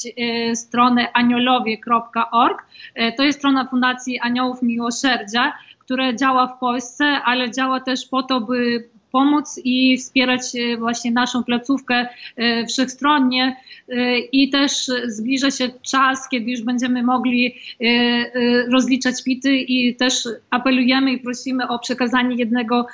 stronę 0.55 1.13
aniolowie.org. 1.13 2.67
To 3.17 3.23
jest 3.23 3.39
strona 3.39 3.69
Fundacji 3.69 4.21
Aniołów 4.21 4.63
Miłosierdzia, 4.63 5.53
które 5.79 6.17
działa 6.17 6.47
w 6.47 6.59
Polsce, 6.59 7.05
ale 7.05 7.51
działa 7.51 7.81
też 7.81 8.07
po 8.07 8.23
to, 8.23 8.41
by 8.41 8.91
pomóc 9.17 9.61
i 9.65 9.99
wspierać 9.99 10.43
e, 10.55 10.77
właśnie 10.77 11.11
naszą 11.11 11.45
placówkę 11.45 12.07
e, 12.37 12.67
wszechstronnie. 12.67 13.57
E, 13.89 14.19
i 14.19 14.51
też 14.51 14.91
zbliża 15.07 15.51
się 15.51 15.69
czas, 15.83 16.29
kiedy 16.29 16.51
już 16.51 16.63
będziemy 16.63 17.03
mogli 17.03 17.55
rozliczać 18.73 19.25
pity 19.25 19.57
i 19.57 19.97
też 19.97 20.29
apelujemy 20.51 21.13
i 21.13 21.19
prosimy 21.19 21.69
o 21.69 21.79
przekazanie 21.79 22.37
jednego 22.37 22.87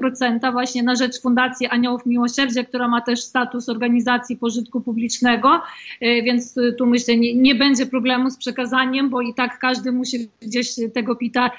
procenta 0.00 0.52
właśnie 0.52 0.82
na 0.82 0.94
rzecz 0.94 1.22
Fundacji 1.22 1.66
Aniołów 1.66 2.06
Miłosierdzia, 2.06 2.64
która 2.64 2.88
ma 2.88 3.00
też 3.00 3.20
status 3.20 3.68
organizacji 3.68 4.36
pożytku 4.36 4.80
publicznego, 4.80 5.62
więc 6.00 6.54
tu 6.78 6.86
myślę 6.86 7.16
nie, 7.16 7.34
nie 7.34 7.54
będzie 7.54 7.86
problemu 7.86 8.30
z 8.30 8.36
przekazaniem, 8.36 9.10
bo 9.10 9.20
i 9.20 9.34
tak 9.34 9.58
każdy 9.58 9.92
musi 9.92 10.28
gdzieś 10.42 10.68
tego 10.94 11.16
pita 11.16 11.50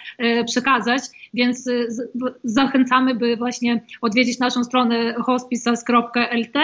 przekazać, 0.46 1.02
więc 1.34 1.70
zachęcamy, 2.44 3.16
by 3.16 3.38
właśnie 3.38 3.84
odwiedzić 4.02 4.40
naszą 4.40 4.64
stronę 4.64 5.14
hospices.lt 5.14 6.60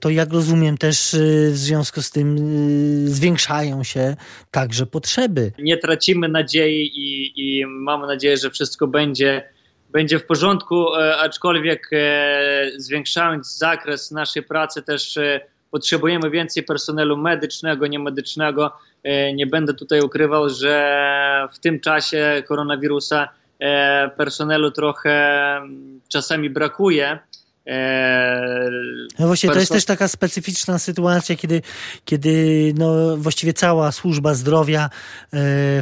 To 0.00 0.10
jak 0.10 0.32
rozumiem 0.32 0.78
też 0.78 1.16
w 1.50 1.56
związku 1.56 2.02
z 2.02 2.10
tym 2.10 2.38
zwiększają 3.08 3.84
się 3.84 4.16
także 4.50 4.86
potrzeby. 4.86 5.52
Nie 5.58 5.76
tracimy 5.84 6.28
nadziei 6.28 6.90
i, 6.94 7.32
i 7.36 7.66
mamy 7.66 8.06
nadzieję, 8.06 8.36
że 8.36 8.50
wszystko 8.50 8.86
będzie, 8.86 9.48
będzie 9.90 10.18
w 10.18 10.26
porządku, 10.26 10.94
e, 10.94 11.16
aczkolwiek 11.16 11.90
e, 11.92 12.70
zwiększając 12.76 13.58
zakres 13.58 14.10
naszej 14.10 14.42
pracy 14.42 14.82
też 14.82 15.16
e, 15.16 15.40
potrzebujemy 15.70 16.30
więcej 16.30 16.62
personelu 16.62 17.16
medycznego, 17.16 17.86
niemedycznego. 17.86 18.72
Nie 19.34 19.46
będę 19.46 19.74
tutaj 19.74 20.00
ukrywał, 20.00 20.48
że 20.48 21.48
w 21.52 21.58
tym 21.58 21.80
czasie 21.80 22.42
koronawirusa 22.48 23.28
personelu 24.16 24.70
trochę 24.70 25.60
czasami 26.08 26.50
brakuje. 26.50 27.18
Eee, 27.66 28.70
no 29.18 29.26
właśnie, 29.26 29.50
to 29.50 29.58
jest 29.58 29.72
też 29.72 29.84
taka 29.84 30.08
specyficzna 30.08 30.78
sytuacja, 30.78 31.36
kiedy, 31.36 31.62
kiedy 32.04 32.72
no 32.78 33.16
właściwie 33.16 33.52
cała 33.52 33.92
służba 33.92 34.34
zdrowia 34.34 34.84
e, 34.84 34.88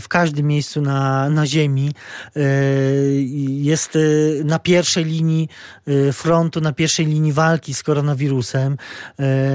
w 0.01 0.05
każdym 0.09 0.47
miejscu 0.47 0.81
na, 0.81 1.29
na 1.31 1.47
Ziemi 1.47 1.93
e, 2.37 2.41
jest 3.49 3.97
e, 3.97 3.99
na 4.45 4.59
pierwszej 4.59 5.05
linii 5.05 5.49
frontu, 6.12 6.61
na 6.61 6.73
pierwszej 6.73 7.07
linii 7.07 7.33
walki 7.33 7.75
z 7.75 7.83
koronawirusem. 7.83 8.77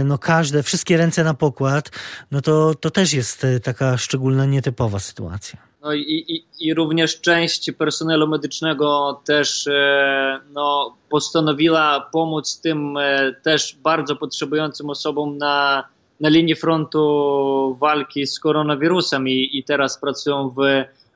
No 0.06 0.18
każde, 0.18 0.64
wszystkie 0.64 0.98
ręce 0.98 1.24
na 1.24 1.34
pokład, 1.34 1.90
no 2.32 2.42
to, 2.42 2.76
to 2.76 2.92
też 2.92 3.14
jest 3.14 3.46
taka 3.64 3.98
szczególna, 3.98 4.46
nietypowa 4.46 5.00
sytuacja. 5.00 5.67
No 5.82 5.94
i, 5.94 6.02
i, 6.28 6.68
i 6.68 6.74
również 6.74 7.22
część 7.22 7.72
personelu 7.72 8.28
medycznego 8.28 9.22
też 9.26 9.68
e, 9.68 10.40
no, 10.54 10.98
postanowiła 11.10 12.10
pomóc 12.12 12.62
tym 12.62 12.98
e, 12.98 13.34
też 13.34 13.76
bardzo 13.84 14.16
potrzebującym 14.16 14.90
osobom 14.90 15.38
na, 15.38 15.88
na 16.20 16.30
linii 16.30 16.56
frontu 16.56 17.78
walki 17.80 18.28
z 18.28 18.40
koronawirusem 18.40 19.28
i, 19.28 19.50
i 19.54 19.64
teraz 19.64 20.00
pracują 20.00 20.50
w 20.50 20.58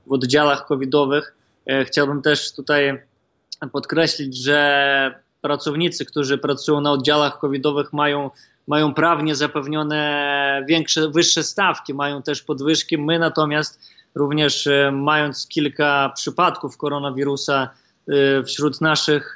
w 0.07 0.13
oddziałach 0.13 0.65
covidowych. 0.65 1.35
Chciałbym 1.85 2.21
też 2.21 2.55
tutaj 2.55 3.01
podkreślić, 3.71 4.37
że 4.37 5.21
pracownicy, 5.41 6.05
którzy 6.05 6.37
pracują 6.37 6.81
na 6.81 6.91
oddziałach 6.91 7.39
covidowych 7.39 7.93
mają, 7.93 8.29
mają 8.67 8.93
prawnie 8.93 9.35
zapewnione 9.35 10.65
większe, 10.67 11.09
wyższe 11.09 11.43
stawki, 11.43 11.93
mają 11.93 12.21
też 12.21 12.41
podwyżki. 12.41 12.97
My 12.97 13.19
natomiast 13.19 13.79
również 14.15 14.69
mając 14.91 15.47
kilka 15.47 16.11
przypadków 16.15 16.77
koronawirusa 16.77 17.69
wśród 18.45 18.81
naszych 18.81 19.35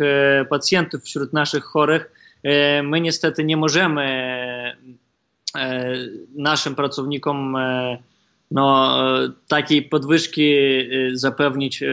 pacjentów, 0.49 1.03
wśród 1.03 1.33
naszych 1.33 1.63
chorych, 1.63 2.11
my 2.83 3.01
niestety 3.01 3.43
nie 3.43 3.57
możemy 3.57 4.05
naszym 6.35 6.75
pracownikom 6.75 7.57
no, 8.51 8.97
takiej 9.47 9.81
podwyżki 9.81 10.55
zapewnić 11.13 11.83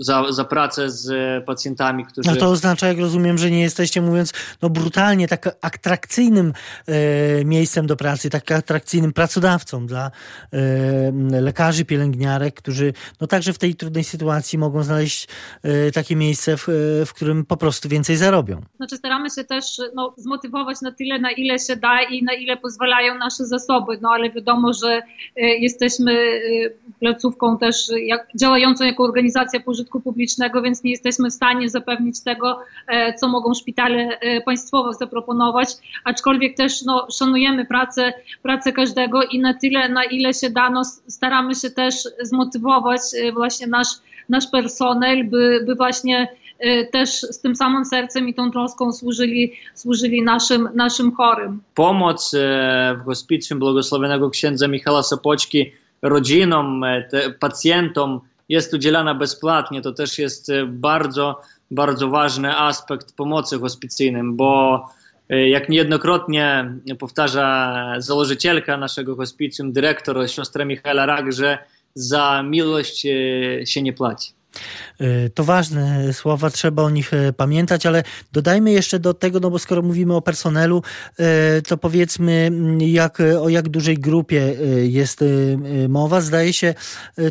za, 0.00 0.32
za 0.32 0.44
pracę 0.44 0.90
z 0.90 1.10
pacjentami, 1.44 2.04
którzy... 2.04 2.30
No 2.30 2.36
to 2.36 2.46
oznacza, 2.46 2.88
jak 2.88 2.98
rozumiem, 2.98 3.38
że 3.38 3.50
nie 3.50 3.60
jesteście, 3.60 4.02
mówiąc 4.02 4.32
no 4.62 4.70
brutalnie, 4.70 5.28
tak 5.28 5.56
atrakcyjnym 5.60 6.52
e, 6.86 7.44
miejscem 7.44 7.86
do 7.86 7.96
pracy, 7.96 8.30
tak 8.30 8.52
atrakcyjnym 8.52 9.12
pracodawcą 9.12 9.86
dla 9.86 10.10
e, 10.52 11.40
lekarzy, 11.40 11.84
pielęgniarek, 11.84 12.54
którzy 12.54 12.92
no 13.20 13.26
także 13.26 13.52
w 13.52 13.58
tej 13.58 13.74
trudnej 13.74 14.04
sytuacji 14.04 14.58
mogą 14.58 14.82
znaleźć 14.82 15.28
e, 15.62 15.90
takie 15.90 16.16
miejsce, 16.16 16.56
w, 16.56 16.66
w, 17.06 17.12
którym 17.14 17.46
po 17.46 17.56
prostu 17.56 17.88
więcej 17.88 18.16
zarobią. 18.16 18.60
Znaczy 18.76 18.96
staramy 18.96 19.30
się 19.30 19.44
też 19.44 19.64
no, 19.94 20.14
zmotywować 20.16 20.80
na 20.82 20.92
tyle, 20.92 21.18
na 21.18 21.30
ile 21.30 21.58
się 21.58 21.76
da 21.76 22.02
i 22.02 22.22
na 22.22 22.32
ile 22.32 22.56
pozwalają 22.56 23.18
nasze 23.18 23.46
zasoby, 23.46 23.98
no 24.00 24.10
ale 24.10 24.30
wiadomo, 24.30 24.72
że 24.72 24.88
e, 24.88 25.02
jesteśmy 25.36 26.12
e, 26.12 26.40
placówką 27.00 27.58
też 27.58 27.76
jak, 28.06 28.28
działającą 28.34 28.84
jako 28.84 29.04
organizacja 29.04 29.60
pożytkowa 29.60 29.89
publicznego, 29.98 30.62
więc 30.62 30.84
nie 30.84 30.90
jesteśmy 30.90 31.30
w 31.30 31.32
stanie 31.32 31.68
zapewnić 31.70 32.22
tego, 32.22 32.58
e, 32.86 33.14
co 33.14 33.28
mogą 33.28 33.54
szpitale 33.54 34.18
e, 34.20 34.40
państwowe 34.40 34.94
zaproponować, 34.94 35.68
aczkolwiek 36.04 36.56
też 36.56 36.82
no, 36.82 37.06
szanujemy 37.18 37.66
pracę, 37.66 38.12
pracę 38.42 38.72
każdego 38.72 39.22
i 39.22 39.38
na 39.38 39.54
tyle, 39.54 39.88
na 39.88 40.04
ile 40.04 40.34
się 40.34 40.50
da, 40.50 40.70
no, 40.70 40.84
staramy 41.08 41.54
się 41.54 41.70
też 41.70 41.94
zmotywować 42.22 43.00
e, 43.22 43.32
właśnie 43.32 43.66
nasz, 43.66 43.88
nasz 44.28 44.46
personel, 44.46 45.28
by, 45.28 45.64
by 45.66 45.74
właśnie 45.74 46.28
też 46.92 47.10
z 47.10 47.40
tym 47.40 47.56
samym 47.56 47.84
sercem 47.84 48.28
i 48.28 48.34
tą 48.34 48.50
troską 48.50 48.92
służyli, 48.92 49.52
służyli 49.74 50.22
naszym, 50.22 50.68
naszym 50.74 51.12
chorym. 51.12 51.62
Pomoc 51.74 52.34
w 53.00 53.04
hospicjum 53.04 53.58
błogosławionego 53.58 54.30
księdza 54.30 54.68
Michała 54.68 55.02
Sopoczki 55.02 55.72
rodzinom, 56.02 56.82
pacjentom, 57.38 58.20
jest 58.50 58.74
udzielana 58.74 59.14
bezpłatnie. 59.14 59.82
To 59.82 59.92
też 59.92 60.18
jest 60.18 60.50
e, 60.50 60.66
bardzo, 60.66 61.40
bardzo 61.70 62.08
ważny 62.08 62.56
aspekt 62.56 63.16
pomocy 63.16 63.58
hospicyjnym, 63.58 64.36
bo 64.36 64.84
e, 65.28 65.48
jak 65.48 65.68
niejednokrotnie 65.68 66.74
powtarza 66.98 67.94
założycielka 67.98 68.76
naszego 68.76 69.16
hospicjum, 69.16 69.72
dyrektor, 69.72 70.30
siostra 70.30 70.64
Michaela 70.64 71.06
Rak, 71.06 71.32
że 71.32 71.58
za 71.94 72.42
miłość 72.42 73.06
e, 73.06 73.66
się 73.66 73.82
nie 73.82 73.92
płaci. 73.92 74.39
Y, 75.00 75.30
to 75.34 75.44
ważne 75.44 76.12
słowa, 76.12 76.50
trzeba 76.50 76.82
o 76.82 76.90
nich 76.90 77.12
y, 77.12 77.32
pamiętać, 77.32 77.86
ale 77.86 78.02
dodajmy 78.32 78.70
jeszcze 78.70 78.98
do 78.98 79.14
tego, 79.14 79.40
no 79.40 79.50
bo 79.50 79.58
skoro 79.58 79.82
mówimy 79.82 80.16
o 80.16 80.22
personelu, 80.22 80.82
y, 81.58 81.62
to 81.62 81.76
powiedzmy, 81.76 82.32
mm, 82.32 82.80
jak, 82.80 83.18
o 83.40 83.48
jak 83.48 83.68
dużej 83.68 83.98
grupie 83.98 84.56
jest 84.82 85.24
mowa. 85.88 86.20
Zdaje 86.20 86.52
się, 86.52 86.74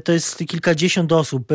to 0.03 0.11
jest 0.11 0.37
kilkadziesiąt 0.47 1.11
osób. 1.11 1.47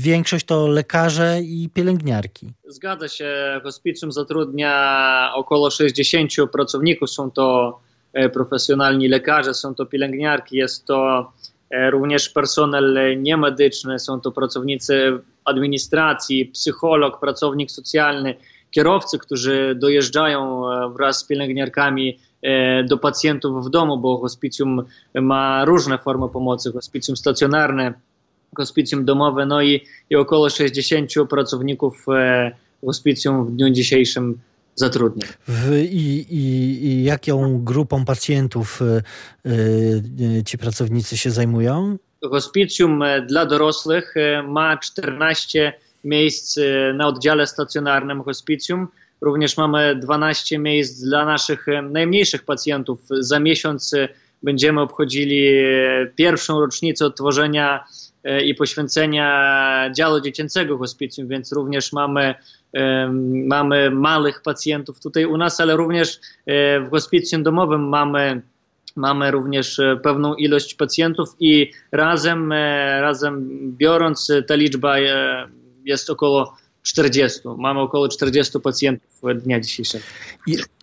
Większość 0.00 0.46
to 0.46 0.66
lekarze 0.66 1.40
i 1.42 1.70
pielęgniarki. 1.74 2.52
Zgadza 2.68 3.08
się. 3.08 3.60
Hospicjum 3.62 4.12
zatrudnia 4.12 5.32
około 5.34 5.70
60 5.70 6.32
pracowników. 6.52 7.10
Są 7.10 7.30
to 7.30 7.78
profesjonalni 8.32 9.08
lekarze, 9.08 9.54
są 9.54 9.74
to 9.74 9.86
pielęgniarki, 9.86 10.56
jest 10.56 10.84
to 10.84 11.32
E, 11.32 11.57
również 11.90 12.28
personel 12.28 13.22
niemedyczny, 13.22 13.98
są 13.98 14.20
to 14.20 14.32
pracownicy 14.32 15.18
administracji, 15.44 16.46
psycholog, 16.46 17.20
pracownik 17.20 17.70
socjalny, 17.70 18.34
kierowcy, 18.70 19.18
którzy 19.18 19.74
dojeżdżają 19.74 20.72
e, 20.72 20.92
wraz 20.92 21.18
z 21.18 21.24
pielęgniarkami 21.24 22.18
e, 22.42 22.84
do 22.84 22.98
pacjentów 22.98 23.66
w 23.66 23.70
domu, 23.70 23.98
bo 23.98 24.18
hospicjum 24.18 24.84
ma 25.14 25.64
różne 25.64 25.98
formy 25.98 26.28
pomocy, 26.28 26.72
hospicjum 26.72 27.16
stacjonarne, 27.16 27.94
hospicjum 28.56 29.04
domowe, 29.04 29.46
no 29.46 29.62
i, 29.62 29.84
i 30.10 30.16
około 30.16 30.50
60 30.50 31.12
pracowników 31.30 32.06
hospicjum 32.84 33.46
w 33.46 33.50
dniu 33.50 33.70
dzisiejszym 33.70 34.38
I, 35.82 36.26
i, 36.30 36.86
I 36.86 37.04
jaką 37.04 37.64
grupą 37.64 38.04
pacjentów 38.04 38.82
y, 38.82 39.50
y, 39.50 40.42
ci 40.44 40.58
pracownicy 40.58 41.16
się 41.16 41.30
zajmują? 41.30 41.98
Hospicjum 42.22 43.02
e, 43.02 43.22
dla 43.22 43.46
dorosłych 43.46 44.16
e, 44.16 44.42
ma 44.42 44.76
14 44.76 45.72
miejsc 46.04 46.58
e, 46.58 46.92
na 46.92 47.06
oddziale 47.06 47.46
stacjonarnym 47.46 48.22
hospicjum. 48.22 48.88
Również 49.20 49.56
mamy 49.56 49.96
12 49.96 50.58
miejsc 50.58 51.00
dla 51.00 51.24
naszych 51.24 51.66
najmniejszych 51.90 52.44
pacjentów. 52.44 53.00
Za 53.10 53.40
miesiąc 53.40 53.94
będziemy 54.42 54.80
obchodzili 54.80 55.52
pierwszą 56.16 56.60
rocznicę 56.60 57.06
odtworzenia 57.06 57.84
i 58.44 58.54
poświęcenia 58.54 59.90
działu 59.96 60.20
dziecięcego 60.20 60.78
hospicjum, 60.78 61.28
więc 61.28 61.52
również 61.52 61.92
mamy 61.92 62.34
mamy 63.46 63.90
małych 63.90 64.42
pacjentów 64.42 65.00
tutaj 65.00 65.24
u 65.24 65.36
nas, 65.36 65.60
ale 65.60 65.76
również 65.76 66.20
e, 66.46 66.80
w 66.80 66.90
hospicjum 66.90 67.42
domowym 67.42 67.88
mamy 67.88 68.42
mamy 68.96 69.30
również 69.30 69.78
e, 69.78 69.96
pewną 70.02 70.34
ilość 70.34 70.74
pacjentów 70.74 71.36
i 71.40 71.72
razem, 71.92 72.52
e, 72.52 73.00
razem 73.00 73.48
biorąc 73.76 74.32
ta 74.46 74.54
liczba 74.54 74.96
jest 75.84 76.10
około 76.10 76.56
40. 76.82 77.40
Mamy 77.58 77.80
około 77.80 78.08
40 78.08 78.60
pacjentów 78.60 79.20
dnia 79.34 79.60
dzisiejszego. 79.60 80.04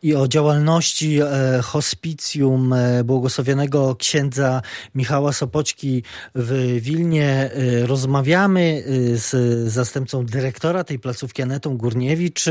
I, 0.05 0.15
o 0.15 0.27
działalności 0.27 1.19
e, 1.21 1.61
hospicjum 1.61 2.73
e, 2.73 3.03
błogosławionego 3.03 3.95
księdza 3.95 4.61
Michała 4.95 5.33
Sopoćki 5.33 6.03
w 6.35 6.77
Wilnie 6.81 7.51
e, 7.51 7.85
rozmawiamy 7.87 8.83
z 9.13 9.29
zastępcą 9.71 10.25
dyrektora 10.25 10.83
tej 10.83 10.99
placówki 10.99 11.41
Anetą 11.41 11.77
Górniewicz 11.77 12.45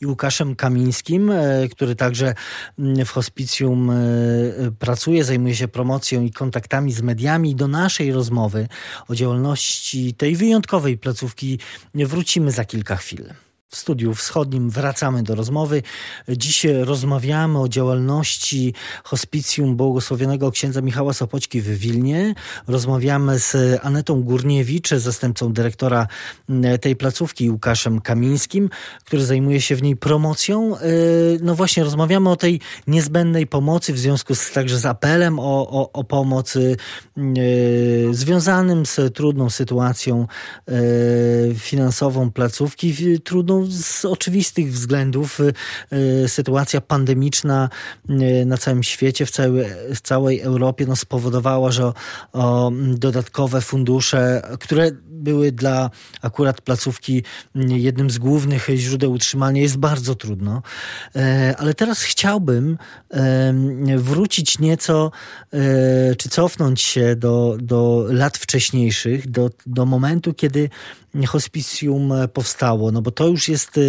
i 0.00 0.06
Łukaszem 0.06 0.56
Kamińskim, 0.56 1.32
który 1.70 1.96
także 1.96 2.34
mm, 2.78 3.04
w 3.04 3.10
hospicjum 3.10 3.92
pracuje, 4.78 5.24
zajmuje 5.24 5.54
się 5.54 5.68
promocją 5.68 6.22
i 6.22 6.30
kontaktami 6.30 6.92
z 6.92 7.02
mediami. 7.02 7.54
Do 7.54 7.68
naszej 7.68 8.12
rozmowy 8.12 8.68
o 9.08 9.14
działalności 9.14 10.14
tej 10.14 10.36
wyjątkowej 10.36 10.98
placówki 10.98 11.58
wrócimy 11.94 12.52
za 12.52 12.64
kilka 12.64 12.96
chwil. 12.96 13.24
W 13.70 13.76
studiu 13.76 14.14
wschodnim 14.14 14.70
wracamy 14.70 15.22
do 15.22 15.34
rozmowy. 15.34 15.82
Dziś 16.28 16.66
rozmawiamy 16.82 17.60
o 17.60 17.68
działalności 17.68 18.74
hospicjum 19.04 19.76
błogosławionego 19.76 20.50
księdza 20.50 20.80
Michała 20.80 21.12
Sopoćki 21.12 21.60
w 21.60 21.78
Wilnie. 21.78 22.34
Rozmawiamy 22.68 23.38
z 23.38 23.56
Anetą 23.82 24.22
Górniewicz, 24.22 24.88
zastępcą 24.88 25.52
dyrektora 25.52 26.06
tej 26.80 26.96
placówki, 26.96 27.50
Łukaszem 27.50 28.00
Kamińskim, 28.00 28.70
który 29.04 29.24
zajmuje 29.24 29.60
się 29.60 29.76
w 29.76 29.82
niej 29.82 29.96
promocją. 29.96 30.76
E, 30.76 30.80
no 31.40 31.54
właśnie, 31.54 31.84
rozmawiamy 31.84 32.30
o 32.30 32.36
tej 32.36 32.60
niezbędnej 32.86 33.46
pomocy 33.46 33.92
w 33.92 33.98
związku 33.98 34.34
z 34.34 34.50
także 34.50 34.78
z 34.78 34.86
apelem 34.86 35.38
o, 35.38 35.70
o, 35.70 35.92
o 35.92 36.04
pomoc 36.04 36.56
e, 36.56 36.60
związanym 38.10 38.86
z 38.86 39.14
trudną 39.14 39.50
sytuacją 39.50 40.26
e, 40.68 40.74
finansową 41.54 42.30
placówki, 42.30 43.20
trudną 43.24 43.59
z 43.68 44.04
oczywistych 44.04 44.72
względów 44.72 45.40
y, 45.40 45.52
y, 46.24 46.28
sytuacja 46.28 46.80
pandemiczna 46.80 47.68
y, 48.10 48.44
na 48.46 48.56
całym 48.56 48.82
świecie, 48.82 49.26
w 49.26 49.30
całej, 49.30 49.66
w 49.94 50.00
całej 50.00 50.40
Europie 50.40 50.86
no, 50.88 50.96
spowodowała, 50.96 51.70
że 51.70 51.84
o, 51.84 51.94
o 52.32 52.72
dodatkowe 52.94 53.60
fundusze, 53.60 54.42
które 54.60 54.90
były 55.20 55.52
dla 55.52 55.90
akurat 56.22 56.60
placówki 56.60 57.22
jednym 57.54 58.10
z 58.10 58.18
głównych 58.18 58.68
źródeł 58.74 59.12
utrzymania, 59.12 59.62
jest 59.62 59.76
bardzo 59.76 60.14
trudno. 60.14 60.62
E, 61.16 61.54
ale 61.58 61.74
teraz 61.74 62.02
chciałbym 62.02 62.78
wrócić 63.96 64.58
nieco, 64.58 65.10
e, 65.52 66.16
czy 66.16 66.28
cofnąć 66.28 66.80
się 66.80 67.16
do, 67.16 67.56
do 67.60 68.06
lat 68.08 68.38
wcześniejszych, 68.38 69.30
do, 69.30 69.50
do 69.66 69.86
momentu, 69.86 70.34
kiedy 70.34 70.70
hospicjum 71.26 72.12
powstało, 72.32 72.92
no 72.92 73.02
bo 73.02 73.10
to 73.10 73.28
już 73.28 73.48
jest 73.48 73.80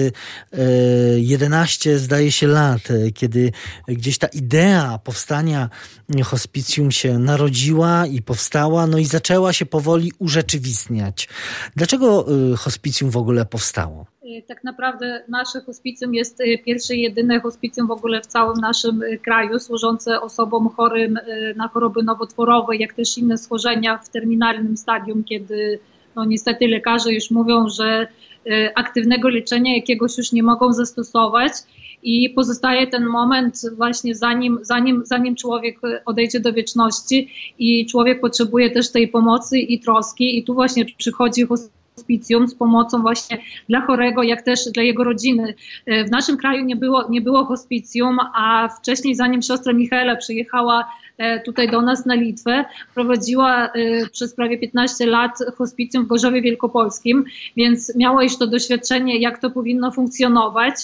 11, 1.16 2.00
zdaje 2.00 2.32
się, 2.32 2.48
lat, 2.48 2.82
kiedy 3.14 3.52
gdzieś 3.88 4.18
ta 4.18 4.28
idea 4.28 5.00
powstania 5.04 5.70
hospicjum 6.24 6.92
się 6.92 7.20
narodziła 7.20 8.06
i 8.06 8.22
powstała, 8.22 8.88
no 8.88 8.98
i 8.98 9.06
zaczęła 9.06 9.54
się 9.54 9.66
powoli 9.66 10.12
urzeczywistniać. 10.20 11.21
Dlaczego 11.76 12.26
hospicjum 12.58 13.10
w 13.10 13.18
ogóle 13.18 13.46
powstało? 13.46 14.06
Tak 14.48 14.64
naprawdę 14.64 15.24
nasze 15.28 15.62
hospicjum 15.62 16.14
jest 16.14 16.38
pierwsze 16.66 16.96
jedyne 16.96 17.40
hospicjum 17.40 17.88
w 17.88 17.92
ogóle 17.92 18.22
w 18.22 18.28
całym 18.28 18.58
naszym 18.58 19.02
kraju, 19.24 19.60
służące 19.60 20.22
osobom 20.22 20.70
chorym 20.70 21.20
na 21.56 21.68
choroby 21.68 22.04
nowotworowe, 22.04 22.76
jak 22.76 22.94
też 22.94 23.18
inne 23.18 23.38
schorzenia 23.38 23.98
w 23.98 24.10
terminalnym 24.10 24.78
stadium, 24.78 25.24
kiedy 25.24 25.80
no 26.16 26.26
niestety 26.26 26.68
lekarze 26.68 27.14
już 27.14 27.32
mówią, 27.32 27.70
że 27.70 28.08
aktywnego 28.76 29.30
leczenia 29.30 29.76
jakiegoś 29.76 30.18
już 30.18 30.32
nie 30.32 30.44
mogą 30.44 30.74
zastosować 30.74 31.52
i 32.04 32.30
pozostaje 32.30 32.88
ten 32.88 33.06
moment 33.06 33.62
właśnie 33.78 34.16
zanim, 34.16 34.60
zanim, 34.62 35.02
zanim 35.06 35.36
człowiek 35.36 35.80
odejdzie 36.06 36.40
do 36.40 36.54
wieczności 36.54 37.30
i 37.60 37.86
człowiek 37.86 38.22
potrzebuje 38.22 38.70
też 38.70 38.92
tej 38.92 39.08
pomocy 39.08 39.60
i 39.60 39.80
troski 39.80 40.38
i 40.38 40.44
tu 40.44 40.54
właśnie 40.54 40.86
przychodzi 40.98 41.48
hospicjum 41.96 42.48
z 42.48 42.56
pomocą 42.56 43.02
właśnie 43.02 43.38
dla 43.70 43.82
chorego, 43.82 44.24
jak 44.24 44.42
też 44.42 44.60
dla 44.74 44.84
jego 44.84 45.04
rodziny. 45.04 45.54
E, 45.86 46.06
w 46.06 46.12
naszym 46.12 46.38
kraju 46.38 46.66
nie 46.66 46.76
było, 46.76 47.10
nie 47.10 47.22
było 47.22 47.46
hospicjum, 47.46 48.18
a 48.36 48.70
wcześniej 48.80 49.16
zanim 49.16 49.42
siostra 49.42 49.74
Michaela 49.74 50.16
przyjechała 50.16 50.86
tutaj 51.46 51.70
do 51.70 51.82
nas 51.82 52.06
na 52.06 52.16
Litwę. 52.16 52.66
Prowadziła 52.94 53.68
e, 53.68 53.72
przez 54.12 54.36
prawie 54.36 54.58
15 54.58 55.06
lat 55.06 55.32
hospicjum 55.58 56.06
w 56.06 56.08
Gorzowie 56.08 56.42
Wielkopolskim, 56.42 57.24
więc 57.58 57.96
miała 57.96 58.24
już 58.24 58.38
to 58.38 58.48
doświadczenie, 58.48 59.20
jak 59.20 59.40
to 59.40 59.50
powinno 59.50 59.92
funkcjonować. 59.92 60.76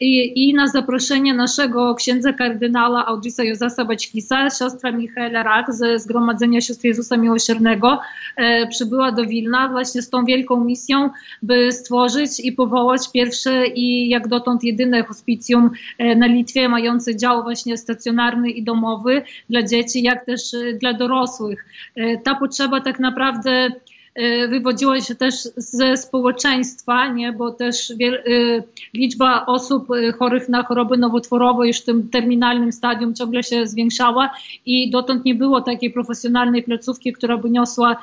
I, 0.00 0.48
i 0.48 0.54
na 0.54 0.66
zaproszenie 0.68 1.34
naszego 1.34 1.94
księdza 1.94 2.32
kardynała 2.32 3.06
Audrisa 3.06 3.44
Józefa 3.44 3.84
Baćkisa, 3.84 4.50
siostra 4.50 4.92
Michaela 4.92 5.42
Rak 5.42 5.74
ze 5.74 5.98
Zgromadzenia 5.98 6.60
Sióstr 6.60 6.84
Jezusa 6.84 7.16
Miłosiernego 7.16 8.00
e, 8.36 8.66
przybyła 8.66 9.12
do 9.12 9.26
Wilna 9.26 9.68
właśnie 9.68 10.02
z 10.02 10.10
tą 10.10 10.24
wielką 10.24 10.64
misją, 10.64 11.10
by 11.42 11.72
stworzyć 11.72 12.40
i 12.40 12.52
powołać 12.52 13.12
pierwsze 13.12 13.66
i 13.66 14.08
jak 14.08 14.28
dotąd 14.28 14.64
jedyne 14.64 15.02
hospicjum 15.02 15.70
e, 15.98 16.16
na 16.16 16.26
Litwie 16.26 16.68
mające 16.68 17.16
dział 17.16 17.42
właśnie 17.42 17.76
stacjonarny 17.76 18.50
i 18.50 18.62
domowy 18.62 19.22
dla 19.50 19.62
dzieci, 19.68 20.02
jak 20.02 20.24
też 20.24 20.54
e, 20.54 20.72
dla 20.72 20.92
dorosłych. 20.92 21.64
E, 21.96 22.18
ta 22.18 22.34
potrzeba 22.34 22.80
tak 22.80 23.00
naprawdę 23.00 23.70
E, 24.18 24.48
wywodziło 24.48 25.00
się 25.00 25.14
też 25.14 25.34
ze 25.56 25.96
społeczeństwa, 25.96 27.08
nie? 27.08 27.32
bo 27.32 27.50
też 27.50 27.92
wiel, 27.96 28.22
liczba 28.94 29.46
osób 29.46 29.88
chorych 30.18 30.48
na 30.48 30.62
choroby 30.62 30.96
nowotworowe 30.96 31.66
już 31.66 31.80
w 31.80 31.84
tym 31.84 32.08
terminalnym 32.08 32.72
stadium 32.72 33.14
ciągle 33.14 33.42
się 33.42 33.66
zwiększała 33.66 34.30
i 34.66 34.90
dotąd 34.90 35.24
nie 35.24 35.34
było 35.34 35.60
takiej 35.60 35.90
profesjonalnej 35.90 36.62
placówki, 36.62 37.12
która 37.12 37.36
by 37.36 37.50
niosła 37.50 38.02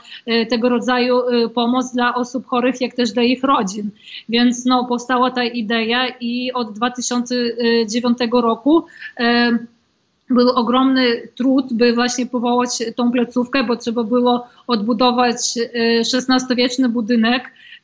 tego 0.50 0.70
rodzaju 0.70 1.22
pomoc 1.54 1.94
dla 1.94 2.16
osób 2.16 2.46
chorych, 2.46 2.82
jak 2.82 2.94
też 2.94 3.12
dla 3.12 3.24
ich 3.24 3.44
rodzin. 3.44 3.90
Więc 4.30 4.66
no, 4.66 4.86
powstała 4.86 5.32
ta 5.32 5.44
idea 5.44 6.08
i 6.20 6.52
od 6.54 6.74
2009 6.74 8.18
roku 8.32 8.86
był 10.30 10.50
ogromny 10.50 11.28
trud, 11.36 11.74
by 11.74 11.94
właśnie 11.94 12.26
powołać 12.26 12.70
tą 12.96 13.12
placówkę, 13.12 13.64
bo 13.64 13.76
trzeba 13.76 14.04
było 14.04 14.48
odbudować 14.68 15.38
XVI-wieczny 16.14 16.90
budynek, 16.90 17.44
E, 17.44 17.75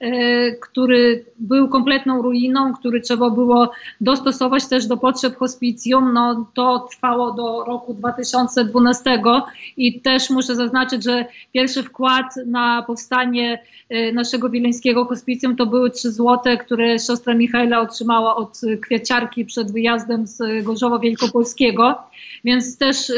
który 0.62 1.26
był 1.40 1.70
kompletną 1.70 2.22
ruiną, 2.22 2.74
który 2.74 3.02
trzeba 3.02 3.30
było 3.30 3.72
dostosować 4.02 4.68
też 4.68 4.88
do 4.88 4.98
potrzeb 4.98 5.38
hospicjum. 5.38 6.14
No, 6.14 6.46
to 6.54 6.88
trwało 6.92 7.32
do 7.32 7.64
roku 7.66 7.94
2012 7.94 9.22
i 9.78 10.02
też 10.02 10.30
muszę 10.30 10.56
zaznaczyć, 10.56 11.04
że 11.04 11.26
pierwszy 11.54 11.84
wkład 11.84 12.26
na 12.46 12.84
powstanie 12.88 13.64
e, 13.90 14.12
naszego 14.12 14.50
wileńskiego 14.50 15.06
hospicjum 15.06 15.56
to 15.56 15.66
były 15.66 15.90
3 15.90 16.12
złote, 16.12 16.58
które 16.58 17.00
siostra 17.00 17.34
Michaela 17.34 17.80
otrzymała 17.80 18.36
od 18.36 18.62
kwieciarki 18.82 19.46
przed 19.46 19.72
wyjazdem 19.72 20.28
z 20.28 20.64
Gorzowa 20.64 21.00
Wielkopolskiego, 21.00 21.96
więc 22.44 22.78
też 22.78 23.10
e, 23.10 23.14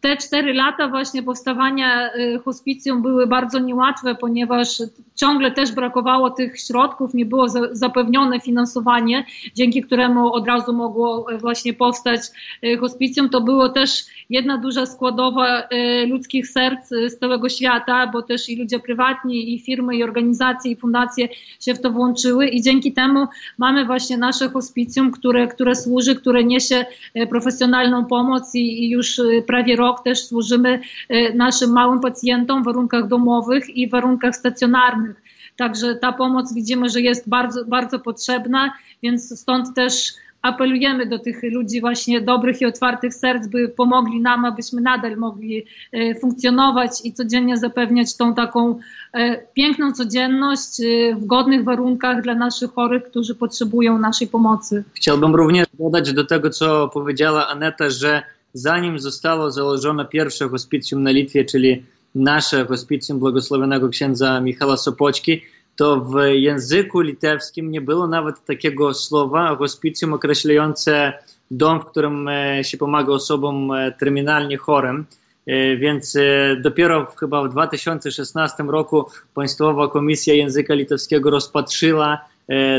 te 0.00 0.16
cztery 0.16 0.54
lata 0.54 0.88
właśnie 0.88 1.22
powstawania 1.22 2.14
y, 2.14 2.40
hospicjum 2.44 3.02
były 3.02 3.26
bardzo 3.26 3.58
niełatwe, 3.58 4.14
ponieważ 4.14 4.68
ciągle 5.14 5.50
też 5.50 5.72
brakowało 5.72 6.30
tych 6.30 6.60
środków, 6.60 7.14
nie 7.14 7.26
było 7.26 7.48
zapewnione 7.72 8.40
finansowanie, 8.40 9.24
dzięki 9.54 9.82
któremu 9.82 10.32
od 10.32 10.46
razu 10.46 10.72
mogło 10.72 11.32
y, 11.32 11.38
właśnie 11.38 11.72
powstać 11.72 12.20
y, 12.64 12.76
hospicjum. 12.76 13.28
To 13.28 13.40
było 13.40 13.68
też 13.68 13.90
jedna 14.30 14.58
duża 14.58 14.86
składowa 14.86 15.68
ludzkich 16.08 16.48
serc 16.48 16.88
z 16.88 17.18
całego 17.18 17.48
świata, 17.48 18.06
bo 18.06 18.22
też 18.22 18.48
i 18.48 18.56
ludzie 18.56 18.78
prywatni, 18.78 19.54
i 19.54 19.58
firmy, 19.58 19.96
i 19.96 20.02
organizacje, 20.02 20.72
i 20.72 20.76
fundacje 20.76 21.28
się 21.60 21.74
w 21.74 21.80
to 21.80 21.90
włączyły 21.90 22.46
i 22.46 22.62
dzięki 22.62 22.92
temu 22.92 23.26
mamy 23.58 23.84
właśnie 23.84 24.18
nasze 24.18 24.48
hospicjum, 24.48 25.10
które, 25.10 25.48
które 25.48 25.74
służy, 25.74 26.16
które 26.16 26.44
niesie 26.44 26.84
profesjonalną 27.30 28.04
pomoc 28.06 28.54
i, 28.54 28.84
i 28.84 28.90
już 28.90 29.20
prawie 29.46 29.63
prawie 29.64 29.76
rok 29.76 30.04
też 30.04 30.26
służymy 30.26 30.80
e, 31.08 31.34
naszym 31.34 31.72
małym 31.72 32.00
pacjentom 32.00 32.62
w 32.62 32.64
warunkach 32.64 33.08
domowych 33.08 33.76
i 33.76 33.88
warunkach 33.88 34.36
stacjonarnych. 34.36 35.22
Także 35.56 35.94
ta 35.94 36.12
pomoc 36.12 36.54
widzimy, 36.54 36.88
że 36.88 37.00
jest 37.00 37.28
bardzo, 37.28 37.64
bardzo 37.64 37.98
potrzebna, 37.98 38.72
więc 39.02 39.40
stąd 39.40 39.74
też 39.74 40.12
apelujemy 40.42 41.06
do 41.06 41.18
tych 41.18 41.42
ludzi 41.42 41.80
właśnie 41.80 42.20
dobrych 42.20 42.60
i 42.60 42.66
otwartych 42.66 43.14
serc, 43.14 43.46
by 43.46 43.68
pomogli 43.68 44.20
nam, 44.20 44.44
abyśmy 44.44 44.80
nadal 44.80 45.16
mogli 45.16 45.64
e, 45.92 46.14
funkcjonować 46.14 46.90
i 47.04 47.12
codziennie 47.12 47.56
zapewniać 47.56 48.16
tą 48.16 48.34
taką 48.34 48.78
e, 49.12 49.36
piękną 49.54 49.92
codzienność 49.92 50.82
w 51.16 51.26
godnych 51.26 51.64
warunkach 51.64 52.22
dla 52.22 52.34
naszych 52.34 52.72
chorych, 52.72 53.04
którzy 53.04 53.34
potrzebują 53.34 53.98
naszej 53.98 54.28
pomocy. 54.28 54.84
Chciałbym 54.94 55.34
również 55.34 55.66
dodać 55.78 56.12
do 56.12 56.24
tego, 56.24 56.50
co 56.50 56.88
powiedziała 56.88 57.48
Aneta, 57.48 57.90
że 57.90 58.22
zanim 58.54 58.98
zostało 58.98 59.50
założone 59.50 60.04
pierwsze 60.04 60.48
hospicjum 60.48 61.02
na 61.02 61.10
Litwie, 61.10 61.44
czyli 61.44 61.82
nasze 62.14 62.66
hospicjum 62.66 63.18
błogosławionego 63.18 63.88
księdza 63.88 64.40
Michała 64.40 64.76
Sopoćki, 64.76 65.42
to 65.76 66.00
w 66.00 66.14
języku 66.32 67.00
litewskim 67.00 67.70
nie 67.70 67.80
było 67.80 68.06
nawet 68.06 68.44
takiego 68.44 68.94
słowa 68.94 69.56
hospicjum 69.56 70.12
określające 70.12 71.12
dom, 71.50 71.80
w 71.80 71.84
którym 71.84 72.28
e, 72.28 72.64
się 72.64 72.78
pomaga 72.78 73.12
osobom 73.12 73.72
e, 73.72 73.92
terminalnie 73.92 74.56
chorym. 74.56 75.06
E, 75.46 75.76
więc 75.76 76.16
dopiero 76.62 77.06
chyba 77.20 77.42
w 77.42 77.48
2016 77.48 78.62
roku 78.62 79.04
Państwowa 79.34 79.88
Komisja 79.88 80.34
Języka 80.34 80.74
Litewskiego 80.74 81.30
rozpatrzyła 81.30 82.18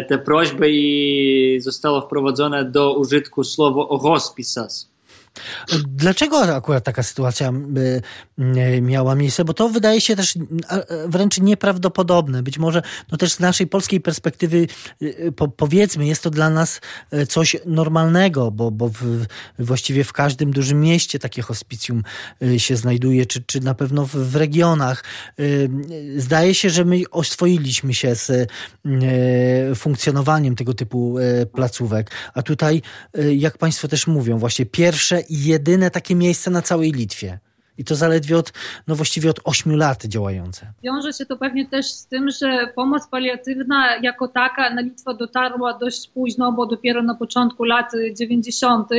tę 0.09 0.17
prośbę 0.17 0.69
i 0.69 1.57
zostało 1.61 2.01
wprowadzone 2.01 2.65
do 2.65 2.93
użytku 2.97 3.43
słowo 3.43 3.97
hospicas. 3.99 4.94
Dlaczego 5.87 6.55
akurat 6.55 6.83
taka 6.83 7.03
sytuacja 7.03 7.53
miała 8.81 9.15
miejsce? 9.15 9.45
Bo 9.45 9.53
to 9.53 9.69
wydaje 9.69 10.01
się 10.01 10.15
też 10.15 10.37
wręcz 11.07 11.39
nieprawdopodobne. 11.39 12.43
Być 12.43 12.57
może 12.57 12.81
no 13.11 13.17
też 13.17 13.33
z 13.33 13.39
naszej 13.39 13.67
polskiej 13.67 14.01
perspektywy 14.01 14.67
y, 15.01 15.33
powiedzmy, 15.57 16.05
jest 16.05 16.23
to 16.23 16.29
dla 16.29 16.49
nas 16.49 16.81
coś 17.29 17.55
normalnego, 17.65 18.51
bo, 18.51 18.71
bo 18.71 18.89
w, 18.89 19.25
właściwie 19.59 20.03
w 20.03 20.13
każdym 20.13 20.51
dużym 20.51 20.81
mieście 20.81 21.19
takie 21.19 21.41
hospicjum 21.41 22.03
y, 22.43 22.59
się 22.59 22.75
znajduje, 22.75 23.25
czy, 23.25 23.43
czy 23.43 23.59
na 23.59 23.73
pewno 23.73 24.05
w, 24.05 24.35
regionach. 24.35 25.03
Y, 25.39 25.69
zdaje 26.17 26.53
się, 26.53 26.69
że 26.69 26.85
my 26.85 27.01
oswoiliśmy 27.11 27.93
się 27.93 28.15
z 28.15 28.49
funkcjonowaniem 29.75 30.55
tego 30.55 30.73
typu 30.73 31.15
placówek, 31.53 32.11
a 32.33 32.41
tutaj, 32.41 32.81
jak 33.35 33.57
Państwo 33.57 33.87
też 33.87 34.07
mówią, 34.07 34.37
właśnie 34.37 34.65
pierwsze 34.65 35.21
jedyne 35.29 35.91
takie 35.91 36.15
miejsce 36.15 36.51
na 36.51 36.61
całej 36.61 36.91
Litwie. 36.91 37.39
I 37.77 37.83
to 37.83 37.95
zaledwie 37.95 38.37
od, 38.37 38.53
no 38.87 38.95
właściwie 38.95 39.29
od 39.29 39.39
8 39.43 39.75
lat 39.75 40.05
działające. 40.05 40.73
Wiąże 40.83 41.13
się 41.13 41.25
to 41.25 41.37
pewnie 41.37 41.67
też 41.67 41.85
z 41.85 42.07
tym, 42.07 42.29
że 42.29 42.71
pomoc 42.75 43.07
paliatywna 43.07 43.97
jako 44.01 44.27
taka 44.27 44.73
na 44.73 44.81
Litwę 44.81 45.13
dotarła 45.13 45.73
dość 45.73 46.07
późno, 46.07 46.51
bo 46.51 46.65
dopiero 46.65 47.03
na 47.03 47.15
początku 47.15 47.63
lat 47.63 47.91
90. 48.17 48.89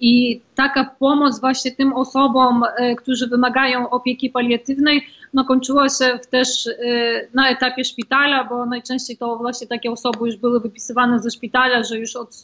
I 0.00 0.40
taka 0.54 0.84
pomoc 0.98 1.40
właśnie 1.40 1.70
tym 1.70 1.92
osobom, 1.92 2.62
e, 2.76 2.94
którzy 2.94 3.26
wymagają 3.26 3.90
opieki 3.90 4.30
paliatywnej, 4.30 5.06
no 5.34 5.44
kończyła 5.44 5.88
się 5.88 6.18
też 6.30 6.66
e, 6.66 6.72
na 7.34 7.50
etapie 7.50 7.84
szpitala, 7.84 8.44
bo 8.44 8.66
najczęściej 8.66 9.16
to 9.16 9.36
właśnie 9.36 9.66
takie 9.66 9.90
osoby 9.90 10.18
już 10.26 10.36
były 10.36 10.60
wypisywane 10.60 11.18
ze 11.20 11.30
szpitala, 11.30 11.84
że 11.84 11.98
już 11.98 12.16
od, 12.16 12.42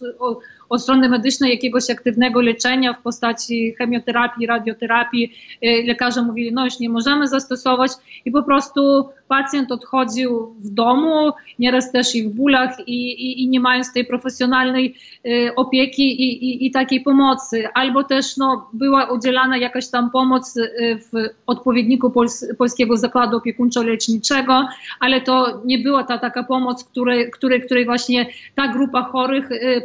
od 0.68 0.82
strony 0.82 1.08
medycznej 1.08 1.50
jakiegoś 1.50 1.90
aktywnego 1.90 2.40
leczenia 2.40 2.92
w 2.92 3.02
postaci 3.02 3.74
chemioterapii, 3.78 4.46
radioterapii 4.46 5.32
e, 5.62 5.86
lekarze 5.86 6.22
mówili, 6.22 6.52
no 6.52 6.64
już 6.64 6.78
nie 6.80 6.88
możemy 6.88 7.28
zastosować 7.28 7.92
i 8.24 8.30
po 8.30 8.42
prostu 8.42 9.08
pacjent 9.28 9.72
odchodził 9.72 10.54
w 10.64 10.70
domu, 10.70 11.32
nieraz 11.58 11.92
też 11.92 12.14
i 12.14 12.28
w 12.28 12.34
bólach 12.34 12.76
i, 12.86 13.12
i, 13.12 13.42
i 13.42 13.48
nie 13.48 13.60
mając 13.60 13.92
tej 13.92 14.04
profesjonalnej 14.04 14.94
y, 15.26 15.54
opieki 15.56 16.22
i, 16.22 16.44
i, 16.44 16.66
i, 16.66 16.70
takiej 16.70 17.00
pomocy. 17.00 17.68
Albo 17.74 18.04
też 18.04 18.36
no, 18.36 18.70
była 18.72 19.12
udzielana 19.12 19.56
jakaś 19.56 19.88
tam 19.88 20.10
pomoc 20.10 20.56
y, 20.56 20.70
w 21.12 21.28
odpowiedniku 21.46 22.10
Pols 22.10 22.46
Polskiego 22.58 22.96
Zakładu 22.96 23.36
Opiekuńczo-Leczniczego, 23.36 24.66
ale 25.00 25.20
to 25.20 25.62
nie 25.64 25.78
była 25.78 26.04
ta 26.04 26.18
taka 26.18 26.42
pomoc, 26.42 26.84
której, 26.84 27.30
której, 27.30 27.62
której 27.62 27.84
właśnie 27.84 28.26
ta 28.54 28.68
grupa 28.68 29.02
chorych 29.02 29.50
y, 29.50 29.82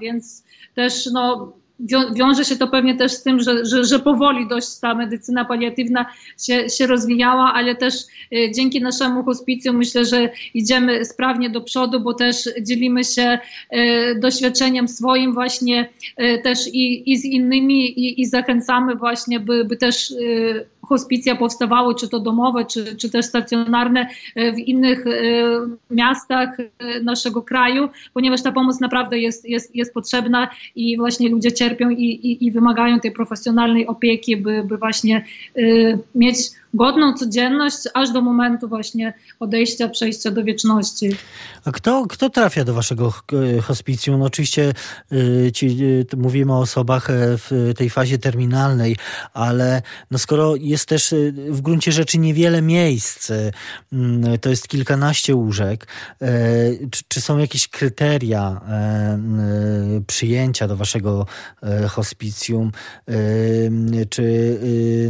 więc 0.00 0.44
też 0.74 1.06
no, 1.12 1.52
wiąże 2.14 2.44
się 2.44 2.56
to 2.56 2.68
pewnie 2.68 2.94
też 2.94 3.12
z 3.12 3.22
tym, 3.22 3.40
że, 3.40 3.64
że, 3.64 3.84
że 3.84 3.98
powoli 3.98 4.48
dość 4.48 4.78
ta 4.80 4.94
medycyna 4.94 5.44
paliatywna 5.44 6.06
się, 6.38 6.70
się 6.70 6.86
rozwijała, 6.86 7.52
ale 7.54 7.74
też 7.74 7.94
y, 7.94 8.50
dzięki 8.54 8.80
naszemu 8.80 9.24
hospicjum 9.24 9.76
myślę, 9.76 10.04
że 10.04 10.30
idziemy 10.54 11.04
sprawnie 11.04 11.50
do 11.50 11.60
przodu, 11.60 12.00
bo 12.00 12.14
też 12.14 12.48
dzielimy 12.62 13.04
się 13.04 13.38
y, 13.74 14.18
doświadczeniem 14.20 14.88
swoim 14.88 15.34
właśnie 15.34 15.88
y, 16.20 16.40
też 16.42 16.58
i, 16.72 17.12
i 17.12 17.18
z 17.18 17.24
innymi 17.24 18.00
i, 18.00 18.20
i 18.20 18.26
zachęcamy 18.26 18.94
właśnie, 18.94 19.40
by, 19.40 19.64
by 19.64 19.76
też 19.76 20.14
hospicja 20.88 21.36
powstawały, 21.36 21.94
czy 21.94 22.08
to 22.08 22.20
domowe, 22.20 22.64
czy, 22.64 22.96
czy 22.96 23.10
też 23.10 23.26
stacjonarne 23.26 24.08
e, 24.34 24.52
w 24.52 24.58
innych 24.58 25.06
e, 25.06 25.10
miastach 25.90 26.60
e, 26.60 27.00
naszego 27.00 27.42
kraju, 27.42 27.88
ponieważ 28.14 28.42
ta 28.42 28.52
pomoc 28.52 28.80
naprawdę 28.80 29.18
jest, 29.18 29.48
jest, 29.48 29.76
jest 29.76 29.94
potrzebna 29.94 30.50
i 30.76 30.96
właśnie 30.96 31.28
ludzie 31.28 31.52
cierpią 31.52 31.90
i, 31.90 32.04
i, 32.04 32.46
i 32.46 32.50
wymagają 32.52 33.00
tej 33.00 33.12
profesjonalnej 33.12 33.86
opieki, 33.86 34.36
by, 34.36 34.64
by 34.64 34.76
właśnie 34.76 35.24
mieć 36.14 36.36
godną 36.74 37.14
codzienność, 37.14 37.78
aż 37.94 38.12
do 38.12 38.20
momentu 38.20 38.68
właśnie 38.68 39.14
odejścia, 39.40 39.88
przejścia 39.88 40.30
do 40.30 40.44
wieczności. 40.44 41.10
A 41.64 41.72
kto, 41.72 42.06
kto 42.08 42.30
trafia 42.30 42.64
do 42.64 42.74
waszego 42.74 43.12
hospicjum? 43.62 44.18
No 44.18 44.24
oczywiście 44.24 44.72
y, 45.12 45.52
ci, 45.52 45.66
y, 46.12 46.16
mówimy 46.16 46.52
o 46.52 46.58
osobach 46.58 47.08
w 47.10 47.72
tej 47.76 47.90
fazie 47.90 48.18
terminalnej, 48.18 48.96
ale 49.32 49.82
no 50.10 50.18
skoro 50.18 50.56
jest 50.56 50.88
też 50.88 51.14
w 51.48 51.60
gruncie 51.60 51.92
rzeczy 51.92 52.18
niewiele 52.18 52.62
miejsc, 52.62 53.32
to 54.40 54.50
jest 54.50 54.68
kilkanaście 54.68 55.34
łóżek, 55.34 55.86
czy, 56.90 57.02
czy 57.08 57.20
są 57.20 57.38
jakieś 57.38 57.68
kryteria 57.68 58.60
przyjęcia 60.06 60.68
do 60.68 60.76
waszego 60.76 61.26
hospicjum, 61.88 62.72
czy 64.10 64.58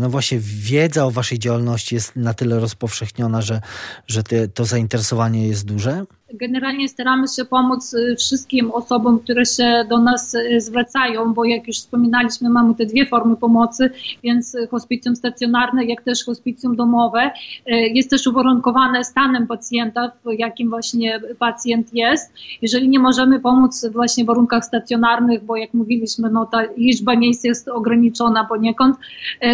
no 0.00 0.10
właśnie 0.10 0.38
wiedza 0.40 1.04
o 1.04 1.10
waszej 1.10 1.38
działalności 1.38 1.53
działalności 1.54 1.94
jest 1.94 2.16
na 2.16 2.34
tyle 2.34 2.60
rozpowszechniona, 2.60 3.42
że, 3.42 3.60
że 4.06 4.22
te, 4.22 4.48
to 4.48 4.64
zainteresowanie 4.64 5.48
jest 5.48 5.64
duże? 5.64 6.04
Generalnie 6.36 6.88
staramy 6.88 7.28
się 7.28 7.44
pomóc 7.44 7.94
y, 7.94 8.16
wszystkim 8.16 8.70
osobom, 8.70 9.18
które 9.18 9.46
się 9.46 9.84
do 9.88 9.98
nas 9.98 10.34
y, 10.34 10.60
zwracają, 10.60 11.34
bo 11.34 11.44
jak 11.44 11.66
już 11.66 11.76
wspominaliśmy, 11.76 12.50
mamy 12.50 12.74
te 12.74 12.86
dwie 12.86 13.06
formy 13.06 13.36
pomocy, 13.36 13.90
więc 14.22 14.56
hospicjum 14.70 15.16
stacjonarne, 15.16 15.84
jak 15.84 16.02
też 16.02 16.24
hospicjum 16.24 16.76
domowe. 16.76 17.30
Y, 17.68 17.72
jest 17.74 18.10
też 18.10 18.26
uwarunkowane 18.26 19.04
stanem 19.04 19.46
pacjenta, 19.46 20.12
w 20.24 20.38
jakim 20.38 20.70
właśnie 20.70 21.20
pacjent 21.38 21.94
jest. 21.94 22.32
Jeżeli 22.62 22.88
nie 22.88 22.98
możemy 22.98 23.40
pomóc 23.40 23.86
właśnie 23.92 24.24
w 24.24 24.26
warunkach 24.26 24.64
stacjonarnych, 24.64 25.44
bo 25.44 25.56
jak 25.56 25.74
mówiliśmy, 25.74 26.30
no 26.30 26.46
ta 26.46 26.62
liczba 26.76 27.16
miejsc 27.16 27.44
jest 27.44 27.68
ograniczona 27.68 28.44
poniekąd, 28.44 28.96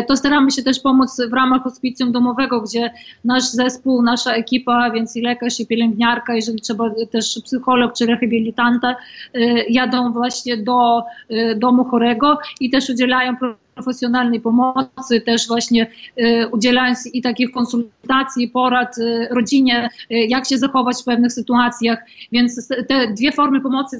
to 0.08 0.16
staramy 0.16 0.50
się 0.50 0.62
też 0.62 0.80
pomóc 0.80 1.16
w 1.30 1.32
ramach 1.32 1.62
hospicjum 1.62 2.12
domowego, 2.12 2.60
gdzie 2.60 2.90
nasz 3.24 3.44
zespół, 3.44 4.02
nasza 4.02 4.32
ekipa, 4.32 4.90
więc 4.90 5.16
i 5.16 5.20
lekarz, 5.20 5.60
i 5.60 5.66
pielęgniarka, 5.66 6.34
jeżeli 6.34 6.60
trzeba 6.70 6.90
też 7.10 7.40
psycholog 7.44 7.92
czy 7.98 8.06
rehabilitanta, 8.06 8.96
y, 9.36 9.64
jadą 9.68 10.12
właśnie 10.12 10.56
do 10.56 11.02
y, 11.30 11.54
domu 11.58 11.84
chorego 11.84 12.38
i 12.60 12.70
też 12.70 12.90
udzielają 12.90 13.36
profesjonalnej 13.74 14.40
pomocy, 14.40 15.20
też 15.20 15.48
właśnie 15.48 15.86
y, 16.18 16.48
udzielając 16.52 17.14
i 17.14 17.22
takich 17.22 17.50
konsultacji, 17.50 18.48
porad 18.48 18.96
rodzinie, 19.30 19.88
jak 20.10 20.48
się 20.48 20.58
zachować 20.58 20.96
w 21.02 21.04
pewnych 21.04 21.32
sytuacjach. 21.32 21.98
Więc 22.32 22.68
te 22.88 23.14
dwie 23.14 23.32
formy 23.32 23.60
pomocy 23.60 23.98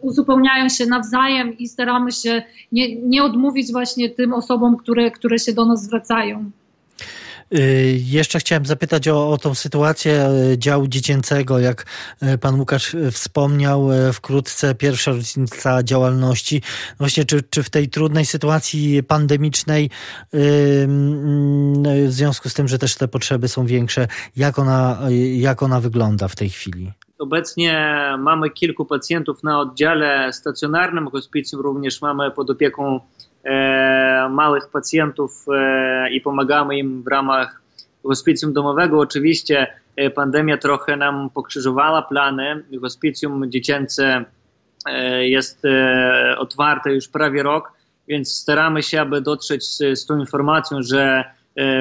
uzupełniają 0.00 0.68
się 0.68 0.86
nawzajem 0.86 1.58
i 1.58 1.68
staramy 1.68 2.12
się 2.12 2.42
nie, 2.72 2.96
nie 2.96 3.24
odmówić 3.24 3.72
właśnie 3.72 4.10
tym 4.10 4.32
osobom, 4.32 4.76
które, 4.76 5.10
które 5.10 5.38
się 5.38 5.52
do 5.52 5.64
nas 5.64 5.82
zwracają. 5.82 6.50
Y, 7.54 8.00
jeszcze 8.04 8.38
chciałem 8.38 8.66
zapytać 8.66 9.08
o, 9.08 9.30
o 9.30 9.38
tą 9.38 9.54
sytuację 9.54 10.28
y, 10.52 10.58
działu 10.58 10.88
dziecięcego. 10.88 11.58
Jak 11.58 11.86
y, 12.22 12.38
pan 12.38 12.60
Łukasz 12.60 12.96
wspomniał, 13.12 13.88
wkrótce 14.12 14.74
pierwsza 14.74 15.10
rocznica 15.10 15.82
działalności. 15.82 16.62
Właśnie, 16.98 17.24
czy, 17.24 17.42
czy 17.42 17.62
w 17.62 17.70
tej 17.70 17.88
trudnej 17.88 18.26
sytuacji 18.26 19.02
pandemicznej, 19.02 19.90
w 20.32 22.06
związku 22.08 22.48
z 22.48 22.54
tym, 22.54 22.68
że 22.68 22.78
też 22.78 22.94
te 22.94 23.08
potrzeby 23.08 23.48
są 23.48 23.66
większe, 23.66 24.08
jak 24.36 24.58
ona, 24.58 24.98
jak 25.36 25.62
ona 25.62 25.80
wygląda 25.80 26.28
w 26.28 26.36
tej 26.36 26.50
chwili? 26.50 26.92
Obecnie 27.18 27.94
mamy 28.18 28.50
kilku 28.50 28.84
pacjentów 28.84 29.42
na 29.42 29.60
oddziale 29.60 30.32
stacjonarnym 30.32 31.10
hospicjum, 31.10 31.62
również 31.62 32.02
mamy 32.02 32.30
pod 32.30 32.50
opieką 32.50 33.00
małych 34.30 34.68
pacjentów 34.72 35.46
i 36.12 36.20
pomagamy 36.20 36.78
im 36.78 37.02
w 37.02 37.06
ramach 37.06 37.62
hospicjum 38.02 38.52
domowego. 38.52 38.98
Oczywiście 39.00 39.66
pandemia 40.14 40.58
trochę 40.58 40.96
nam 40.96 41.30
pokrzyżowała 41.30 42.02
plany. 42.02 42.64
Hospicjum 42.80 43.50
dziecięce 43.50 44.24
jest 45.20 45.62
otwarte 46.38 46.94
już 46.94 47.08
prawie 47.08 47.42
rok, 47.42 47.72
więc 48.08 48.32
staramy 48.32 48.82
się, 48.82 49.00
aby 49.00 49.20
dotrzeć 49.20 49.64
z, 49.64 49.98
z 50.00 50.06
tą 50.06 50.18
informacją, 50.18 50.82
że 50.82 51.24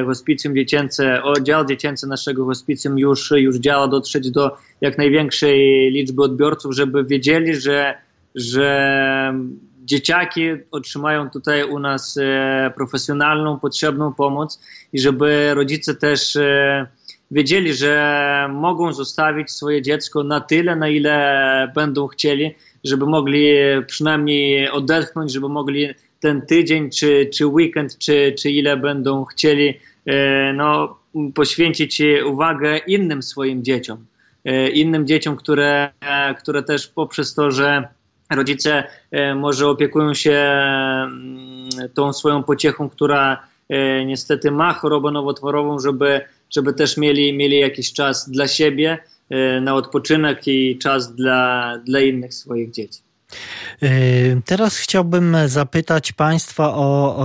hospicjum 0.05 0.55
dziecięce, 0.55 1.23
oddział 1.23 1.65
dziecięcy 1.65 2.07
naszego 2.07 2.45
hospicjum 2.45 2.99
już, 2.99 3.31
już 3.31 3.57
działa, 3.57 3.87
dotrzeć 3.87 4.31
do 4.31 4.57
jak 4.81 4.97
największej 4.97 5.91
liczby 5.91 6.23
odbiorców, 6.23 6.75
żeby 6.75 7.03
wiedzieli, 7.03 7.55
że, 7.55 7.97
że 8.35 9.33
dzieciaki 9.87 10.49
otrzymają 10.71 11.29
tutaj 11.29 11.63
u 11.63 11.79
nas 11.79 12.17
e, 12.17 12.71
profesjonalną, 12.75 13.59
potrzebną 13.59 14.13
pomoc 14.13 14.61
i 14.93 14.99
żeby 14.99 15.53
rodzice 15.53 15.95
też 15.95 16.35
e, 16.35 16.87
wiedzieli, 17.31 17.73
że 17.73 18.49
mogą 18.53 18.93
zostawić 18.93 19.51
swoje 19.51 19.81
dziecko 19.81 20.23
na 20.23 20.41
tyle, 20.41 20.75
na 20.75 20.89
ile 20.89 21.71
będą 21.75 22.07
chcieli, 22.07 22.55
żeby 22.83 23.05
mogli 23.05 23.51
przynajmniej 23.87 24.69
odetchnąć, 24.69 25.33
żeby 25.33 25.49
mogli 25.49 25.87
ten 26.19 26.41
tydzień, 26.41 26.89
czy, 26.89 27.29
czy 27.33 27.47
weekend, 27.47 27.97
czy, 27.97 28.35
czy 28.39 28.51
ile 28.51 28.77
będą 28.77 29.25
chcieli, 29.25 29.79
e, 30.05 30.53
no, 30.53 30.97
poświęcić 31.35 32.01
uwagę 32.25 32.77
innym 32.77 33.23
swoim 33.23 33.63
dzieciom. 33.63 34.05
Innym 34.73 35.07
dzieciom, 35.07 35.35
które, 35.35 35.89
które 36.39 36.63
też 36.63 36.87
poprzez 36.87 37.33
to, 37.33 37.51
że 37.51 37.87
rodzice 38.29 38.83
e, 39.11 39.35
może 39.35 39.67
opiekują 39.67 40.13
się 40.13 40.31
mm, 40.31 41.69
tą 41.93 42.13
swoją 42.13 42.43
pociechą, 42.43 42.89
która 42.89 43.47
e, 43.69 44.05
niestety 44.05 44.51
ma 44.51 44.73
chorobę 44.73 45.11
nowotworową, 45.11 45.79
żeby, 45.79 46.21
żeby 46.49 46.73
też 46.73 46.97
mieli, 46.97 47.33
mieli 47.33 47.59
jakiś 47.59 47.93
czas 47.93 48.29
dla 48.29 48.47
siebie 48.47 48.97
e, 49.29 49.61
na 49.61 49.75
odpoczynek 49.75 50.47
i 50.47 50.77
czas 50.77 51.15
dla, 51.15 51.73
dla 51.85 51.99
innych 51.99 52.33
swoich 52.33 52.71
dzieci. 52.71 53.06
Yy, 53.81 54.41
teraz 54.45 54.77
chciałbym 54.77 55.37
zapytać 55.45 56.11
Państwa 56.11 56.73
o, 56.73 57.17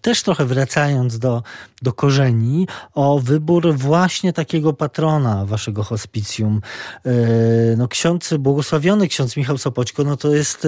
też 0.00 0.22
trochę 0.22 0.44
wracając 0.44 1.18
do, 1.18 1.42
do 1.82 1.92
korzeni, 1.92 2.66
o 2.94 3.20
wybór 3.20 3.74
właśnie 3.74 4.32
takiego 4.32 4.72
patrona 4.72 5.44
Waszego 5.46 5.82
hospicjum. 5.82 6.60
Yy, 7.04 7.12
no, 7.76 7.88
ksiądz, 7.88 8.34
błogosławiony 8.38 9.08
ksiądz 9.08 9.36
Michał 9.36 9.58
Sopoćko, 9.58 10.04
no 10.04 10.16
to 10.16 10.34
jest 10.34 10.66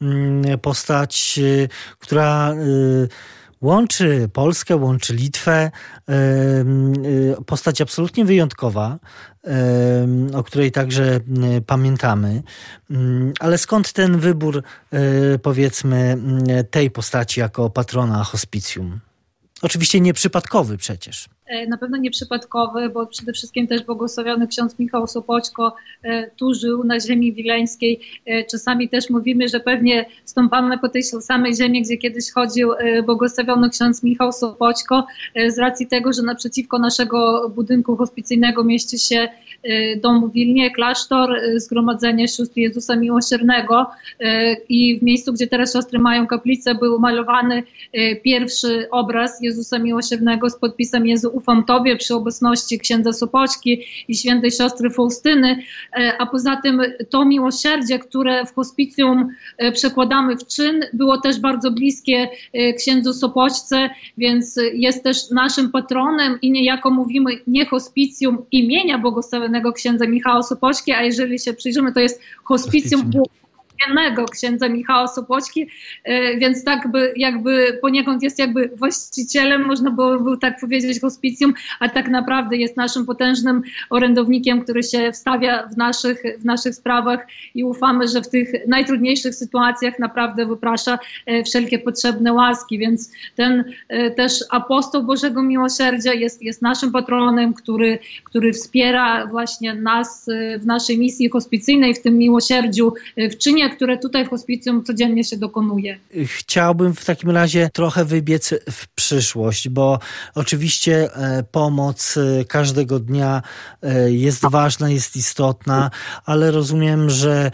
yy, 0.00 0.58
postać, 0.58 1.40
która 1.98 2.54
łączy 3.60 4.28
Polskę, 4.32 4.76
łączy 4.76 5.14
Litwę. 5.14 5.70
Postać 7.46 7.80
absolutnie 7.80 8.24
wyjątkowa, 8.24 8.98
o 10.34 10.42
której 10.42 10.72
także 10.72 11.20
pamiętamy. 11.66 12.42
Ale 13.40 13.58
skąd 13.58 13.92
ten 13.92 14.18
wybór, 14.18 14.62
e, 14.92 15.38
powiedzmy, 15.38 16.18
tej 16.70 16.90
postaci 16.90 17.40
jako 17.40 17.70
patrona 17.70 18.24
hospicjum? 18.24 19.00
Oczywiście 19.62 20.00
nieprzypadkowy 20.00 20.76
przecież. 20.76 21.28
Na 21.68 21.78
pewno 21.78 21.96
nieprzypadkowy, 21.96 22.88
bo 22.88 23.06
przede 23.06 23.32
wszystkim 23.32 23.66
też 23.66 23.82
błogosławiony 23.82 24.46
ksiądz 24.46 24.78
Michał 24.78 25.06
Sopoćko 25.06 25.76
tu 26.36 26.54
żył 26.54 26.84
na 26.84 27.00
ziemi 27.00 27.32
wileńskiej. 27.32 28.00
Czasami 28.50 28.88
też 28.88 29.10
mówimy, 29.10 29.48
że 29.48 29.60
pewnie 29.60 30.06
stąpamy 30.24 30.78
po 30.78 30.88
tej 30.88 31.02
samej 31.02 31.56
ziemi, 31.56 31.82
gdzie 31.82 31.96
kiedyś 31.96 32.32
chodził 32.32 32.70
błogosławiony 33.06 33.70
ksiądz 33.70 34.02
Michał 34.02 34.32
Sopoćko, 34.32 35.06
z 35.48 35.58
racji 35.58 35.86
tego, 35.86 36.12
że 36.12 36.22
naprzeciwko 36.22 36.78
naszego 36.78 37.48
budynku 37.48 37.96
hospicyjnego 37.96 38.64
mieści 38.64 38.98
się 38.98 39.28
dom 40.02 40.30
w 40.30 40.32
Wilnie, 40.32 40.70
klasztor, 40.70 41.40
zgromadzenie 41.56 42.28
sióstr 42.28 42.56
Jezusa 42.56 42.96
Miłosiernego 42.96 43.86
i 44.68 44.98
w 44.98 45.02
miejscu, 45.02 45.32
gdzie 45.32 45.46
teraz 45.46 45.72
siostry 45.72 45.98
mają 45.98 46.26
kaplicę, 46.26 46.74
był 46.74 46.98
malowany 46.98 47.62
pierwszy 48.24 48.88
obraz 48.90 49.42
Jezusa 49.42 49.78
Miłosiernego 49.78 50.50
z 50.50 50.58
podpisem 50.58 51.06
Jezu 51.06 51.30
ufam 51.32 51.64
Tobie 51.64 51.96
przy 51.96 52.14
obecności 52.14 52.78
księdza 52.78 53.12
Sopoćki 53.12 53.80
i 54.08 54.16
świętej 54.16 54.50
siostry 54.50 54.90
Faustyny, 54.90 55.62
a 56.18 56.26
poza 56.26 56.56
tym 56.62 56.82
to 57.10 57.24
miłosierdzie, 57.24 57.98
które 57.98 58.46
w 58.46 58.54
hospicjum 58.54 59.28
przekładamy 59.72 60.36
w 60.36 60.46
czyn, 60.46 60.80
było 60.92 61.20
też 61.20 61.40
bardzo 61.40 61.70
bliskie 61.70 62.28
księdzu 62.76 63.12
Sopoćce, 63.12 63.90
więc 64.18 64.60
jest 64.74 65.04
też 65.04 65.30
naszym 65.30 65.70
patronem 65.70 66.38
i 66.42 66.50
niejako 66.50 66.90
mówimy 66.90 67.30
nie 67.46 67.66
hospicjum 67.66 68.38
imienia 68.52 68.98
błogosławionego 68.98 69.47
księdza 69.72 70.06
Michała 70.06 70.42
Sopoćki, 70.42 70.92
a 70.92 71.02
jeżeli 71.02 71.38
się 71.38 71.52
przyjrzymy, 71.54 71.92
to 71.92 72.00
jest 72.00 72.20
hospicjum, 72.44 73.02
hospicjum 73.02 73.24
błogosławionego 73.78 74.24
księdza 74.24 74.68
Michała 74.68 75.08
Sopoćki, 75.08 75.66
e, 76.04 76.36
więc 76.36 76.64
tak 76.64 76.90
by, 76.90 77.12
jakby 77.16 77.78
poniekąd 77.82 78.22
jest 78.22 78.38
jakby 78.38 78.70
właścicielem, 78.76 79.66
można 79.66 79.90
byłoby 79.90 80.38
tak 80.38 80.60
powiedzieć, 80.60 81.00
hospicjum, 81.00 81.54
a 81.80 81.88
tak 81.88 82.08
naprawdę 82.08 82.56
jest 82.56 82.76
naszym 82.76 83.06
potężnym 83.06 83.62
orędownikiem, 83.90 84.62
który 84.62 84.82
się 84.82 85.12
wstawia 85.12 85.66
w 85.66 85.76
naszych, 85.76 86.22
w 86.38 86.44
naszych 86.44 86.74
sprawach 86.74 87.26
i 87.54 87.64
ufamy, 87.64 88.08
że 88.08 88.22
w 88.22 88.28
tych 88.28 88.52
najtrudniejszych 88.66 89.34
sytuacjach 89.34 89.98
naprawdę 89.98 90.46
wyprasza 90.46 90.98
e, 91.26 91.44
wszelkie 91.44 91.78
potrzebne 91.78 92.32
łaski, 92.32 92.78
więc 92.78 93.12
ten 93.36 93.64
e, 93.88 94.10
też 94.10 94.32
apostoł 94.50 95.02
Bożego 95.02 95.42
Miłosierdzia 95.42 96.14
jest, 96.14 96.42
jest 96.42 96.62
naszym 96.62 96.92
patronem, 96.92 97.54
który, 97.54 97.98
który 98.24 98.52
wspiera 98.52 99.26
właśnie 99.26 99.74
nas 99.74 100.26
w 100.58 100.66
naszej 100.66 100.98
misji 100.98 101.28
hospicyjnej, 101.28 101.94
w 101.94 102.02
tym 102.02 102.18
miłosierdziu, 102.18 102.92
w 103.16 103.36
czynie 103.36 103.67
które 103.70 103.98
tutaj 103.98 104.24
w 104.24 104.28
hospicjum 104.28 104.84
codziennie 104.84 105.24
się 105.24 105.36
dokonuje. 105.36 105.98
Chciałbym 106.24 106.94
w 106.94 107.04
takim 107.04 107.30
razie 107.30 107.70
trochę 107.72 108.04
wybiec 108.04 108.54
w 108.70 108.88
przyszłość, 108.88 109.68
bo 109.68 109.98
oczywiście 110.34 111.14
e, 111.14 111.42
pomoc 111.42 112.16
e, 112.16 112.44
każdego 112.44 112.98
dnia 113.00 113.42
e, 113.82 114.12
jest 114.12 114.42
ważna, 114.50 114.90
jest 114.90 115.16
istotna, 115.16 115.90
ale 116.24 116.50
rozumiem, 116.50 117.10
że 117.10 117.50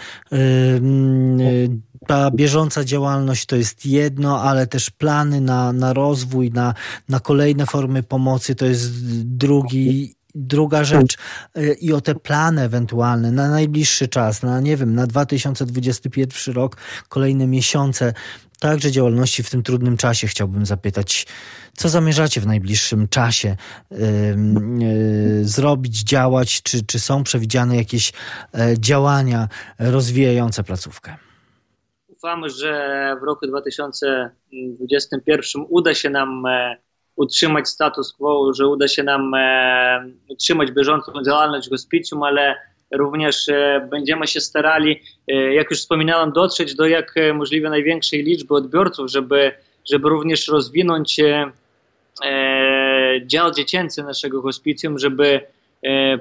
ta 2.07 2.31
bieżąca 2.31 2.85
działalność 2.85 3.46
to 3.46 3.57
jest 3.57 3.87
jedno, 3.87 4.42
ale 4.42 4.66
też 4.66 4.90
plany 4.90 5.40
na, 5.40 5.72
na 5.72 5.92
rozwój, 5.92 6.50
na, 6.50 6.74
na 7.09 7.20
kolejne 7.20 7.66
formy 7.66 8.03
pomocy 8.03 8.55
to 8.55 8.66
jest 8.66 8.92
drugi 9.24 10.14
Druga 10.35 10.85
rzecz 10.85 11.16
y, 11.57 11.77
i 11.81 11.92
o 11.92 12.01
te 12.01 12.14
plany 12.14 12.62
ewentualne 12.62 13.33
na 13.33 13.49
najbliższy 13.49 14.09
czas, 14.09 14.42
na 14.42 14.61
nie 14.61 14.77
wiem, 14.77 14.94
na 14.94 15.07
2021 15.07 16.55
rok, 16.55 16.77
kolejne 17.09 17.47
miesiące, 17.47 18.12
także 18.61 18.90
działalności 18.90 19.42
w 19.42 19.51
tym 19.51 19.62
trudnym 19.62 19.97
czasie 19.97 20.27
chciałbym 20.27 20.66
zapytać, 20.66 21.27
co 21.77 21.88
zamierzacie 21.88 22.40
w 22.40 22.47
najbliższym 22.47 23.09
czasie 23.09 23.57
yy, 23.90 23.99
yy, 24.79 25.44
zrobić, 25.44 26.03
działać, 26.03 26.62
czy, 26.62 26.87
czy 26.87 27.01
są 27.01 27.25
przewidziane 27.25 27.77
jakieś 27.77 28.12
yy, 28.55 28.79
działania 28.79 29.49
rozwijające 29.79 30.64
placówkę? 30.64 31.16
Ufamy, 32.09 32.51
że 32.51 33.16
w 33.20 33.23
roku 33.23 33.47
2021 33.47 35.64
uda 35.68 35.94
się 35.94 36.11
nam 36.11 36.47
e, 36.47 36.77
utrzymać 37.16 37.68
status 37.68 38.12
quo, 38.12 38.53
że 38.55 38.68
uda 38.68 38.88
się 38.88 39.03
nam 39.03 39.35
e, 39.35 40.11
utrzymać 40.29 40.70
bieżącą 40.70 41.12
działalność 41.27 41.70
hospicjum, 41.70 42.22
ale 42.22 42.57
również 42.92 43.48
e, 43.48 43.88
będziemy 43.90 44.27
się 44.27 44.40
starali, 44.40 45.00
e, 45.29 45.35
jak 45.55 45.70
już 45.70 45.81
wspominałem, 45.81 46.33
dotrzeć 46.33 46.74
do 46.74 46.87
jak 46.87 47.14
możliwie 47.35 47.70
największej 47.70 48.22
liczby 48.22 48.55
odbiorców, 48.55 49.11
żeby, 49.11 49.53
żeby 49.90 50.09
również 50.09 50.48
rozwinąć 50.48 51.20
dział 53.27 53.50
dziecięcy 53.50 54.03
naszego 54.03 54.42
hospicjum, 54.42 54.98
żeby 54.98 55.40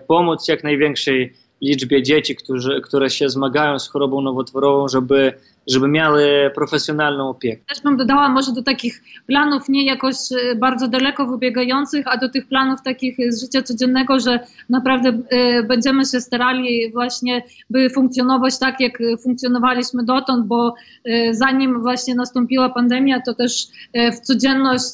pomóc 0.07 0.47
jak 0.47 0.63
największej 0.63 1.33
liczbie 1.61 2.03
dzieci, 2.03 2.35
którzy, 2.35 2.81
które 2.81 3.09
się 3.09 3.29
zmagają 3.29 3.79
z 3.79 3.89
chorobą 3.89 4.21
nowotworową, 4.21 4.87
żeby 4.87 5.33
żeby 5.67 5.87
miały 5.87 6.51
profesjonalną 6.55 7.29
opiekę. 7.29 7.63
Też 7.69 7.81
bym 7.83 7.97
dodała 7.97 8.29
może 8.29 8.51
do 8.51 8.63
takich 8.63 9.03
planów 9.27 9.69
nie 9.69 9.85
jakoś 9.85 10.15
e, 10.31 10.55
bardzo 10.55 10.87
daleko 10.87 11.27
wybiegających, 11.27 12.07
a 12.07 12.17
do 12.17 12.29
tych 12.29 12.47
planów 12.47 12.81
takich 12.81 13.17
z 13.29 13.41
życia 13.41 13.61
codziennego, 13.61 14.19
że 14.19 14.39
naprawdę 14.69 15.09
e, 15.29 15.63
będziemy 15.63 16.05
się 16.05 16.21
starali 16.21 16.91
właśnie, 16.91 17.43
by 17.69 17.89
funkcjonować 17.89 18.59
tak, 18.59 18.79
jak 18.79 18.97
funkcjonowaliśmy 19.23 20.03
dotąd, 20.03 20.47
bo 20.47 20.73
e, 21.05 21.33
zanim 21.33 21.81
właśnie 21.81 22.15
nastąpiła 22.15 22.69
pandemia, 22.69 23.21
to 23.21 23.33
też 23.33 23.67
w 24.13 24.19
codzienność 24.19 24.93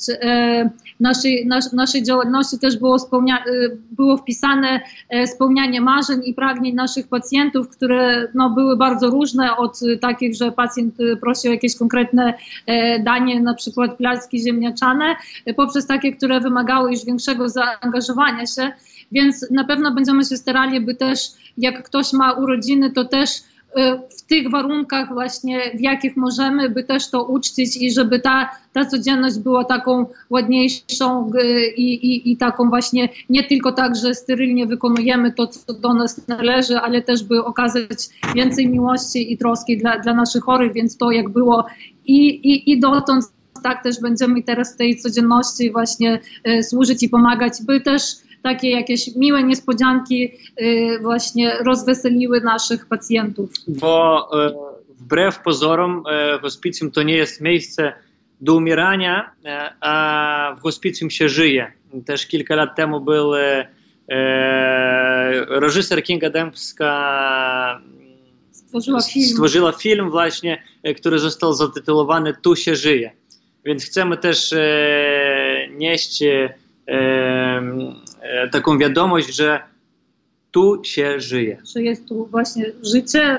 naszej, 1.00 1.48
nas, 1.48 1.74
naszej 1.74 2.04
działalności 2.04 2.60
też 2.60 2.78
było, 2.78 3.00
spełnia, 3.00 3.44
było 3.92 4.18
wpisane 4.18 4.82
spełnianie 5.26 5.82
marzeń 5.82 6.20
i 6.26 6.34
pragnień 6.34 6.76
naszych 6.76 7.08
pacjentów, 7.08 7.70
które 7.70 8.28
no, 8.34 8.50
były 8.50 8.78
bardzo 8.78 9.10
różne 9.10 9.58
od 9.58 9.80
takich, 10.02 10.36
że 10.36 10.52
pacjent 10.60 11.00
y, 11.00 11.18
prosi 11.18 11.48
o 11.48 11.52
jakieś 11.52 11.76
konkretne 11.76 12.34
e, 12.66 13.00
danie, 13.00 13.42
na 13.42 13.54
przykład 13.54 13.98
placki 13.98 14.40
ziemniaczane, 14.40 15.16
e, 15.46 15.54
poprzez 15.54 15.88
takie, 15.88 16.16
które 16.16 16.40
wymagały 16.40 16.92
już 16.92 17.06
większego 17.06 17.50
zaangażowania 17.50 18.46
się, 18.46 18.72
więc 19.12 19.52
na 19.52 19.64
pewno 19.64 19.92
będziemy 19.92 20.26
się 20.26 20.38
starali, 20.38 20.82
by 20.82 20.96
też 20.96 21.20
jak 21.58 21.84
ktoś 21.84 22.14
ma 22.14 22.32
urodziny, 22.32 22.92
to 22.92 23.06
też 23.06 23.30
Y, 23.30 23.49
w 24.18 24.22
tych 24.22 24.52
warunkach 24.52 25.14
właśnie, 25.14 25.62
w 25.76 25.82
jakich 25.82 26.18
możemy, 26.18 26.70
by 26.70 26.84
też 26.84 27.10
to 27.10 27.24
uczcić 27.24 27.78
i 27.78 27.92
żeby 27.92 28.20
ta, 28.20 28.50
ta 28.74 28.86
codzienność 28.86 29.40
była 29.40 29.64
taką 29.64 30.06
ładniejszą 30.30 31.32
y, 31.36 31.68
i, 31.78 31.94
i, 31.94 32.32
i 32.32 32.38
taką 32.38 32.70
właśnie 32.70 33.10
nie 33.30 33.44
tylko 33.44 33.72
tak, 33.72 33.96
że 33.96 34.16
sterylnie 34.16 34.66
wykonujemy 34.66 35.32
to, 35.32 35.48
co 35.48 35.74
do 35.74 35.94
nas 35.94 36.28
należy, 36.28 36.80
ale 36.80 37.02
też 37.02 37.24
by 37.24 37.44
okazać 37.44 38.10
więcej 38.36 38.68
miłości 38.68 39.34
i 39.34 39.38
troski 39.38 39.78
dla, 39.78 40.00
dla 40.00 40.14
naszych 40.14 40.44
chorych, 40.44 40.74
więc 40.74 40.98
to 40.98 41.12
jak 41.12 41.30
było 41.30 41.66
i, 42.06 42.28
i, 42.28 42.72
i 42.72 42.80
dotąd 42.80 43.26
tak 43.64 43.84
też 43.84 44.02
będziemy 44.02 44.44
teraz 44.44 44.76
tej 44.76 44.98
codzienności 44.98 45.72
właśnie 45.72 46.20
y, 46.48 46.64
służyć 46.64 47.04
i 47.04 47.10
pomagać, 47.10 47.54
by 47.66 47.82
też 47.82 48.02
takie 48.44 48.70
jakieś 48.70 49.16
miłe 49.16 49.44
niespodzianki 49.44 50.32
y, 50.62 51.00
właśnie 51.02 51.58
rozweseliły 51.66 52.42
naszych 52.42 52.86
pacjentów. 52.86 53.50
Bo 53.68 54.28
y, 54.48 54.54
wbrew 54.94 55.40
pozorom 55.40 56.04
y, 56.36 56.40
hospicjum 56.40 56.92
to 56.92 57.04
nie 57.04 57.16
jest 57.16 57.42
miejsce 57.42 57.94
do 58.42 58.56
umierania, 58.56 59.32
a 59.82 60.56
w 60.60 60.62
hospicjum 60.62 61.10
się 61.10 61.30
żyje. 61.30 61.72
Też 62.06 62.28
kilka 62.28 62.56
lat 62.56 62.76
temu 62.76 63.02
był 63.02 63.32
reżyser 65.50 66.04
Kinga 66.04 66.30
Dębska 66.30 67.82
stworzyła 68.52 69.02
film. 69.02 69.26
stworzyła 69.26 69.72
film 69.72 70.10
właśnie, 70.10 70.64
który 70.98 71.20
został 71.20 71.54
zatytułowany 71.54 72.34
Tu 72.42 72.56
się 72.56 72.76
żyje. 72.76 73.12
Więc 73.66 73.86
chcemy 73.86 74.18
też 74.18 74.54
nieść 75.70 76.24
E, 76.90 77.62
taką 78.52 78.78
wiadomość, 78.78 79.36
że 79.36 79.60
tu 80.52 80.82
się 80.84 81.20
żyje. 81.20 81.58
Że 81.76 81.84
jest 81.84 82.08
tu 82.08 82.26
właśnie 82.26 82.66
życie 82.84 83.38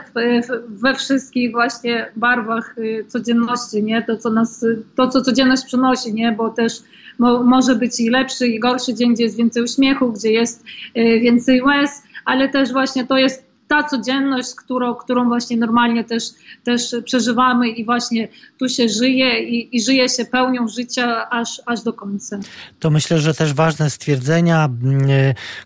we 0.68 0.94
wszystkich 0.94 1.52
właśnie 1.52 2.12
barwach 2.16 2.78
y, 2.78 3.04
codzienności, 3.08 3.82
nie? 3.82 4.02
To, 4.02 4.16
co 4.16 4.30
nas, 4.30 4.64
to, 4.96 5.08
co 5.08 5.22
codzienność 5.22 5.64
przynosi, 5.64 6.14
nie? 6.14 6.32
Bo 6.32 6.50
też 6.50 6.72
mo, 7.18 7.42
może 7.42 7.74
być 7.74 8.00
i 8.00 8.10
lepszy, 8.10 8.46
i 8.46 8.60
gorszy 8.60 8.94
dzień, 8.94 9.14
gdzie 9.14 9.24
jest 9.24 9.36
więcej 9.36 9.62
uśmiechu, 9.62 10.12
gdzie 10.12 10.32
jest 10.32 10.64
y, 10.96 11.20
więcej 11.20 11.62
łez, 11.62 12.02
ale 12.24 12.48
też 12.48 12.72
właśnie 12.72 13.06
to 13.06 13.18
jest 13.18 13.49
ta 13.70 13.84
codzienność, 13.84 14.54
którą, 14.54 14.94
którą 14.94 15.28
właśnie 15.28 15.56
normalnie 15.56 16.04
też, 16.04 16.24
też 16.64 16.94
przeżywamy 17.04 17.68
i 17.68 17.84
właśnie 17.84 18.28
tu 18.58 18.68
się 18.68 18.88
żyje 18.88 19.42
i, 19.42 19.76
i 19.76 19.82
żyje 19.82 20.08
się 20.08 20.24
pełnią 20.24 20.68
życia 20.68 21.30
aż, 21.30 21.62
aż 21.66 21.82
do 21.82 21.92
końca. 21.92 22.38
To 22.80 22.90
myślę, 22.90 23.18
że 23.18 23.34
też 23.34 23.52
ważne 23.52 23.90
stwierdzenia, 23.90 24.68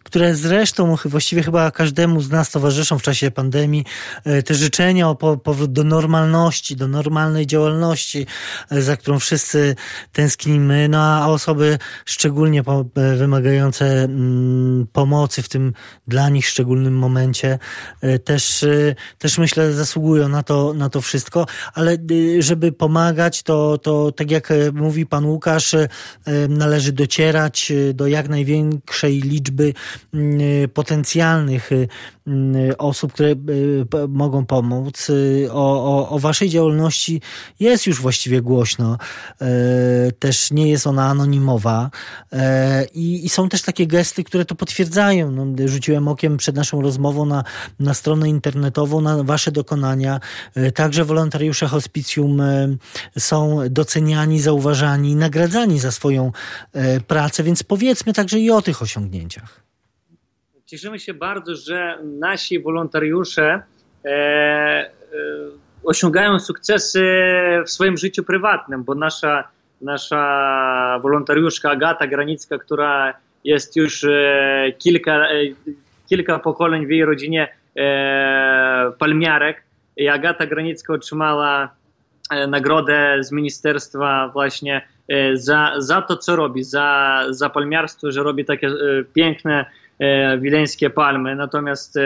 które 0.02 0.34
zresztą 0.34 0.96
właściwie 1.04 1.42
chyba 1.42 1.70
każdemu 1.70 2.20
z 2.20 2.30
nas 2.30 2.50
towarzyszą 2.50 2.98
w 2.98 3.02
czasie 3.02 3.30
pandemii, 3.30 3.84
te 4.44 4.54
życzenia 4.54 5.08
o 5.08 5.36
powrót 5.36 5.72
do 5.72 5.84
normalności, 5.84 6.76
do 6.76 6.88
normalnej 6.88 7.46
działalności, 7.46 8.26
za 8.70 8.96
którą 8.96 9.18
wszyscy 9.18 9.76
tęsknimy, 10.12 10.88
no 10.88 10.98
a 10.98 11.26
osoby 11.26 11.78
szczególnie 12.04 12.62
wymagające 13.16 14.08
pomocy 14.92 15.42
w 15.42 15.48
tym 15.48 15.72
dla 16.08 16.28
nich 16.28 16.48
szczególnym 16.48 16.98
momencie 16.98 17.48
e, 17.52 17.58
też, 18.24 18.62
e, 18.62 18.94
też 19.18 19.38
myślę 19.38 19.72
zasługują 19.72 20.28
na 20.28 20.42
to, 20.42 20.74
na 20.74 20.90
to 20.90 21.00
wszystko, 21.00 21.46
ale 21.74 21.92
e, 21.92 21.98
żeby 22.42 22.72
pomagać, 22.72 23.42
to, 23.42 23.78
to 23.78 24.12
tak 24.12 24.30
jak 24.30 24.48
mówi 24.72 25.06
pan 25.06 25.24
Łukasz, 25.24 25.76
należy 26.48 26.92
docierać 26.92 27.72
do 27.94 28.06
jak 28.06 28.28
największej 28.28 29.20
liczby 29.20 29.72
mm, 30.14 30.40
potencjalnych 30.74 31.70
osób, 32.78 33.12
które 33.12 33.34
mogą 34.08 34.46
pomóc. 34.46 35.10
O, 35.50 35.98
o, 35.98 36.08
o 36.08 36.18
waszej 36.18 36.48
działalności 36.48 37.20
jest 37.60 37.86
już 37.86 38.00
właściwie 38.00 38.42
głośno. 38.42 38.98
Też 40.18 40.50
nie 40.50 40.70
jest 40.70 40.86
ona 40.86 41.06
anonimowa 41.06 41.90
i, 42.94 43.24
i 43.24 43.28
są 43.28 43.48
też 43.48 43.62
takie 43.62 43.86
gesty, 43.86 44.24
które 44.24 44.44
to 44.44 44.54
potwierdzają. 44.54 45.30
No, 45.30 45.68
rzuciłem 45.68 46.08
okiem 46.08 46.36
przed 46.36 46.56
naszą 46.56 46.82
rozmową 46.82 47.26
na, 47.26 47.44
na 47.84 47.94
stronę 47.94 48.28
internetową, 48.28 49.00
na 49.00 49.22
wasze 49.22 49.52
dokonania. 49.52 50.20
E, 50.54 50.72
także 50.72 51.04
wolontariusze 51.04 51.66
hospicjum 51.66 52.40
e, 52.40 52.76
są 53.18 53.60
doceniani, 53.70 54.40
zauważani, 54.40 55.16
nagradzani 55.16 55.78
za 55.78 55.90
swoją 55.90 56.32
e, 56.72 57.00
pracę, 57.00 57.42
więc 57.42 57.62
powiedzmy 57.62 58.12
także 58.12 58.38
i 58.38 58.50
o 58.50 58.62
tych 58.62 58.82
osiągnięciach. 58.82 59.60
Cieszymy 60.66 60.98
się 60.98 61.14
bardzo, 61.14 61.54
że 61.54 61.98
nasi 62.18 62.60
wolontariusze 62.60 63.62
osiągają 65.84 66.40
sukcesy 66.40 67.04
w 67.66 67.70
swoim 67.70 67.96
życiu 67.96 68.24
prywatnym, 68.24 68.84
bo 68.84 68.94
nasza, 68.94 69.48
nasza 69.80 71.00
wolontariuszka 71.02 71.70
Agata 71.70 72.06
Granicka, 72.06 72.58
która 72.58 73.14
jest 73.44 73.76
już 73.76 74.06
kilka, 74.78 75.28
kilka 76.08 76.38
pokoleń 76.38 76.86
w 76.86 76.90
jej 76.90 77.04
rodzinie 77.04 77.48
palmiarek 78.98 79.62
i 79.96 80.08
Agata 80.08 80.46
Granicka 80.46 80.94
otrzymała 80.94 81.70
nagrodę 82.48 83.16
z 83.20 83.32
ministerstwa 83.32 84.30
właśnie 84.32 84.82
za, 85.34 85.72
za 85.78 86.02
to, 86.02 86.16
co 86.16 86.36
robi, 86.36 86.64
za, 86.64 87.20
za 87.30 87.50
palmiarstwo, 87.50 88.12
że 88.12 88.22
robi 88.22 88.44
takie 88.44 88.70
piękne 89.14 89.64
wileńskie 90.38 90.90
palmy. 90.90 91.36
Natomiast 91.36 91.98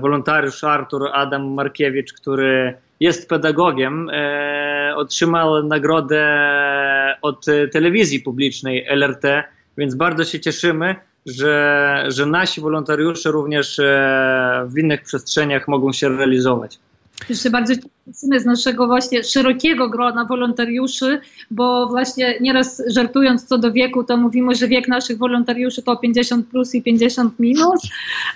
wolontariusz 0.00 0.64
Artur 0.64 1.08
Adam 1.12 1.54
Markiewicz, 1.54 2.12
który 2.12 2.74
jest 3.00 3.28
pedagogiem, 3.28 4.10
otrzymał 4.96 5.62
nagrodę 5.62 6.26
od 7.22 7.46
telewizji 7.72 8.20
publicznej 8.20 8.86
LRT 8.88 9.24
więc 9.80 9.94
bardzo 9.94 10.24
się 10.24 10.40
cieszymy, 10.40 10.94
że, 11.26 12.04
że 12.08 12.26
nasi 12.26 12.60
wolontariusze 12.60 13.30
również 13.30 13.78
e, 13.78 14.66
w 14.68 14.78
innych 14.78 15.02
przestrzeniach 15.02 15.68
mogą 15.68 15.92
się 15.92 16.08
realizować. 16.08 16.78
Jeszcze 17.28 17.50
bardzo 17.50 17.74
cieszymy 18.12 18.40
z 18.40 18.44
naszego 18.44 18.86
właśnie 18.86 19.24
szerokiego 19.24 19.88
grona 19.88 20.24
wolontariuszy, 20.24 21.20
bo 21.50 21.88
właśnie 21.88 22.34
nieraz 22.40 22.82
żartując 22.86 23.44
co 23.44 23.58
do 23.58 23.72
wieku, 23.72 24.04
to 24.04 24.16
mówimy, 24.16 24.54
że 24.54 24.68
wiek 24.68 24.88
naszych 24.88 25.18
wolontariuszy 25.18 25.82
to 25.82 25.96
50 25.96 26.46
plus 26.46 26.74
i 26.74 26.82
50 26.82 27.38
minus, 27.38 27.80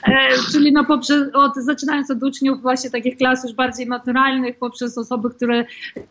e, 0.03 0.13
czyli 0.53 0.73
no 0.73 0.85
poprzez, 0.85 1.35
od, 1.35 1.57
zaczynając 1.57 2.11
od 2.11 2.23
uczniów 2.23 2.63
właśnie 2.63 2.91
takich 2.91 3.17
klas 3.17 3.45
już 3.45 3.53
bardziej 3.53 3.87
naturalnych, 3.87 4.59
poprzez 4.59 4.99
osoby, 4.99 5.31
które 5.31 5.65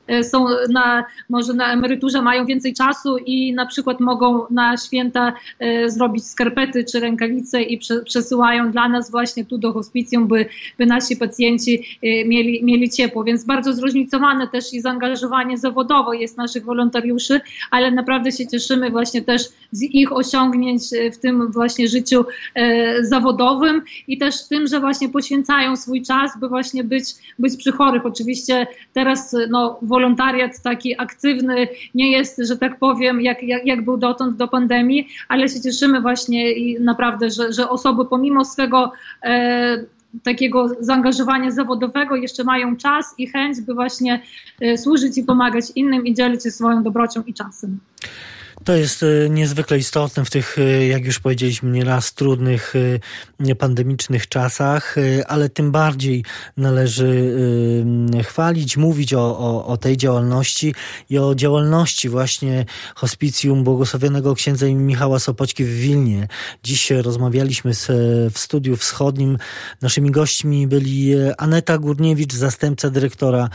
e, 0.07 0.23
są 0.23 0.45
na, 0.69 1.05
może 1.29 1.53
na 1.53 1.73
emeryturze, 1.73 2.21
mają 2.21 2.45
więcej 2.45 2.73
czasu 2.73 3.17
i 3.17 3.53
na 3.53 3.65
przykład 3.65 3.99
mogą 3.99 4.45
na 4.49 4.77
święta 4.77 5.33
e, 5.59 5.89
zrobić 5.89 6.25
skarpety 6.27 6.83
czy 6.83 6.99
rękawice 6.99 7.61
i 7.61 7.77
prze, 7.77 8.01
przesyłają 8.01 8.71
dla 8.71 8.89
nas 8.89 9.11
właśnie 9.11 9.45
tu 9.45 9.57
do 9.57 9.73
hospicjum, 9.73 10.27
by, 10.27 10.45
by 10.77 10.85
nasi 10.85 11.17
pacjenci 11.17 11.99
e, 12.03 12.25
mieli 12.25 12.62
mieli 12.63 12.89
ciepło, 12.89 13.23
więc 13.23 13.45
bardzo 13.45 13.73
zróżnicowane 13.73 14.47
też 14.47 14.73
i 14.73 14.81
zaangażowanie 14.81 15.57
zawodowe 15.57 16.17
jest 16.17 16.37
naszych 16.37 16.65
wolontariuszy, 16.65 17.41
ale 17.71 17.91
naprawdę 17.91 18.31
się 18.31 18.47
cieszymy 18.47 18.89
właśnie 18.89 19.21
też 19.21 19.41
z 19.71 19.81
ich 19.81 20.11
osiągnięć 20.11 20.81
e, 20.93 21.11
w 21.11 21.17
tym 21.19 21.51
właśnie 21.51 21.87
życiu 21.87 22.25
e, 22.55 23.05
zawodowym 23.05 23.81
i 24.07 24.17
też 24.17 24.47
tym, 24.47 24.67
że 24.67 24.79
właśnie 24.79 25.09
poświęcają 25.09 25.75
swój 25.75 26.01
czas, 26.01 26.39
by 26.39 26.49
właśnie 26.49 26.83
być, 26.83 27.05
być 27.39 27.57
przy 27.57 27.71
chorych. 27.71 28.05
Oczywiście 28.05 28.67
teraz 28.93 29.35
no, 29.49 29.79
wolontariat 29.81 30.61
taki 30.61 31.01
aktywny 31.01 31.67
nie 31.95 32.11
jest, 32.11 32.41
że 32.47 32.57
tak 32.57 32.79
powiem, 32.79 33.21
jak, 33.21 33.43
jak, 33.43 33.65
jak 33.65 33.85
był 33.85 33.97
dotąd 33.97 34.37
do 34.37 34.47
pandemii, 34.47 35.07
ale 35.29 35.49
się 35.49 35.61
cieszymy 35.61 36.01
właśnie 36.01 36.51
i 36.51 36.79
naprawdę, 36.79 37.29
że, 37.29 37.53
że 37.53 37.69
osoby 37.69 38.05
pomimo 38.05 38.45
swego 38.45 38.91
e, 39.23 39.83
takiego 40.23 40.67
zaangażowania 40.79 41.51
zawodowego 41.51 42.15
jeszcze 42.15 42.43
mają 42.43 42.77
czas 42.77 43.15
i 43.17 43.27
chęć, 43.27 43.61
by 43.61 43.73
właśnie 43.73 44.21
e, 44.61 44.77
służyć 44.77 45.17
i 45.17 45.23
pomagać 45.23 45.65
innym 45.75 46.05
i 46.05 46.13
dzielić 46.13 46.43
się 46.43 46.51
swoją 46.51 46.83
dobrocią 46.83 47.23
i 47.27 47.33
czasem. 47.33 47.79
To 48.63 48.75
jest 48.75 49.03
e, 49.03 49.29
niezwykle 49.29 49.77
istotne 49.77 50.25
w 50.25 50.29
tych, 50.29 50.57
e, 50.57 50.87
jak 50.87 51.05
już 51.05 51.19
powiedzieliśmy 51.19 51.71
nieraz, 51.71 52.13
trudnych 52.13 52.73
e, 53.49 53.55
pandemicznych 53.55 54.27
czasach, 54.27 54.95
ale 55.27 55.49
tym 55.49 55.71
bardziej 55.71 56.25
należy 56.57 57.35
chwalić, 58.23 58.77
mówić 58.77 59.13
o, 59.13 59.37
o, 59.39 59.65
o 59.65 59.77
tej 59.77 59.97
działalności 59.97 60.75
i 61.09 61.17
o 61.17 61.35
działalności 61.35 62.09
właśnie 62.09 62.65
hospicjum 62.95 63.63
błogosławionego 63.63 64.35
księdza 64.35 64.65
Michała 64.65 65.19
Sopoćki 65.19 65.63
w 65.63 65.75
Wilnie. 65.75 66.27
Dziś 66.63 66.91
rozmawialiśmy 66.91 67.73
z, 67.73 67.87
w 68.33 68.39
studiu 68.39 68.77
wschodnim. 68.77 69.37
Naszymi 69.81 70.11
gośćmi 70.11 70.67
byli 70.67 71.11
Aneta 71.37 71.77
Górniewicz, 71.77 72.33
zastępca 72.33 72.89
dyrektora 72.89 73.49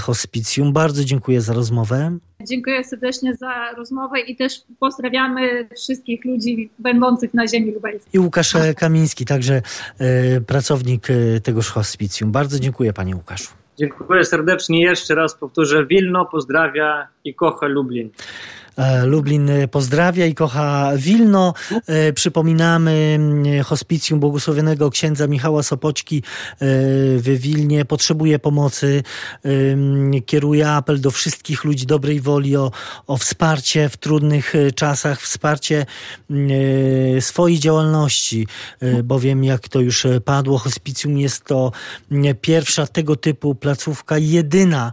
hospicjum. 0.00 0.72
Bardzo 0.72 1.04
dziękuję 1.04 1.40
za 1.40 1.52
rozmowę. 1.52 2.18
Dziękuję 2.48 2.84
serdecznie 2.84 3.34
za 3.34 3.72
rozmowę 3.76 4.20
i 4.20 4.36
też 4.36 4.62
pozdrawiamy 4.80 5.68
wszystkich 5.76 6.24
ludzi 6.24 6.70
będących 6.78 7.34
na 7.34 7.48
ziemi 7.48 7.72
lubelskiej. 7.72 8.10
I 8.12 8.18
Łukasz 8.18 8.54
Kamiński, 8.76 9.24
także 9.24 9.62
e, 9.98 10.40
pracownik 10.40 11.08
e, 11.10 11.40
tegoż 11.40 11.70
hospicjum. 11.70 12.32
Bardzo 12.32 12.58
dziękuję 12.58 12.92
panie 12.92 13.16
Łukaszu. 13.16 13.48
Dziękuję 13.78 14.24
serdecznie. 14.24 14.82
Jeszcze 14.82 15.14
raz 15.14 15.34
powtórzę. 15.34 15.86
Wilno 15.86 16.24
pozdrawia 16.26 17.08
i 17.24 17.34
kocha 17.34 17.66
Lublin. 17.66 18.10
E, 18.76 19.06
Lublin 19.06 19.50
pozdrawia 19.70 20.26
i 20.26 20.34
kocha 20.34 20.92
Wilno. 20.96 21.54
E, 21.86 22.12
przypominamy 22.12 22.92
mm, 23.18 23.62
hospicjum 23.64 24.20
błogosławionego 24.20 24.90
księdza 24.90 25.26
Michała 25.26 25.62
Sopoćki 25.62 26.16
e, 26.18 26.22
w 27.18 27.38
Wilnie. 27.38 27.84
Potrzebuje 27.84 28.38
pomocy. 28.38 29.02
Kieruje 30.26 30.70
apel 30.70 31.00
do 31.00 31.10
wszystkich 31.10 31.64
ludzi 31.64 31.86
dobrej 31.86 32.20
woli 32.20 32.56
o, 32.56 32.70
o 33.06 33.16
wsparcie 33.16 33.88
w 33.88 33.96
trudnych 33.96 34.54
czasach, 34.74 35.20
wsparcie 35.20 35.86
swojej 37.20 37.58
działalności, 37.58 38.46
bowiem 39.04 39.44
jak 39.44 39.68
to 39.68 39.80
już 39.80 40.06
padło, 40.24 40.58
hospicjum 40.58 41.18
jest 41.18 41.44
to 41.44 41.72
pierwsza 42.40 42.86
tego 42.86 43.16
typu 43.16 43.54
placówka, 43.54 44.18
jedyna, 44.18 44.92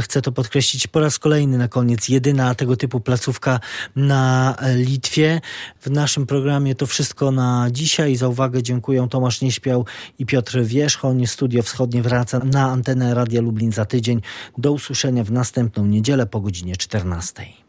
chcę 0.00 0.22
to 0.22 0.32
podkreślić 0.32 0.86
po 0.86 1.00
raz 1.00 1.18
kolejny 1.18 1.58
na 1.58 1.68
koniec, 1.68 2.08
jedyna 2.08 2.54
tego 2.54 2.71
tego 2.72 2.76
typu 2.76 3.00
placówka 3.00 3.60
na 3.96 4.56
Litwie. 4.76 5.40
W 5.80 5.90
naszym 5.90 6.26
programie 6.26 6.74
to 6.74 6.86
wszystko 6.86 7.30
na 7.30 7.68
dzisiaj. 7.70 8.16
Za 8.16 8.28
uwagę 8.28 8.62
dziękuję 8.62 9.08
Tomasz 9.10 9.40
Nieśpiał 9.40 9.86
i 10.18 10.26
Piotr 10.26 10.62
Wierzchoń. 10.62 11.26
Studio 11.26 11.62
Wschodnie 11.62 12.02
wraca 12.02 12.38
na 12.38 12.70
antenę 12.70 13.14
Radia 13.14 13.40
Lublin 13.40 13.72
za 13.72 13.84
tydzień. 13.84 14.20
Do 14.58 14.72
usłyszenia 14.72 15.24
w 15.24 15.32
następną 15.32 15.86
niedzielę 15.86 16.26
po 16.26 16.40
godzinie 16.40 16.76
14. 16.76 17.61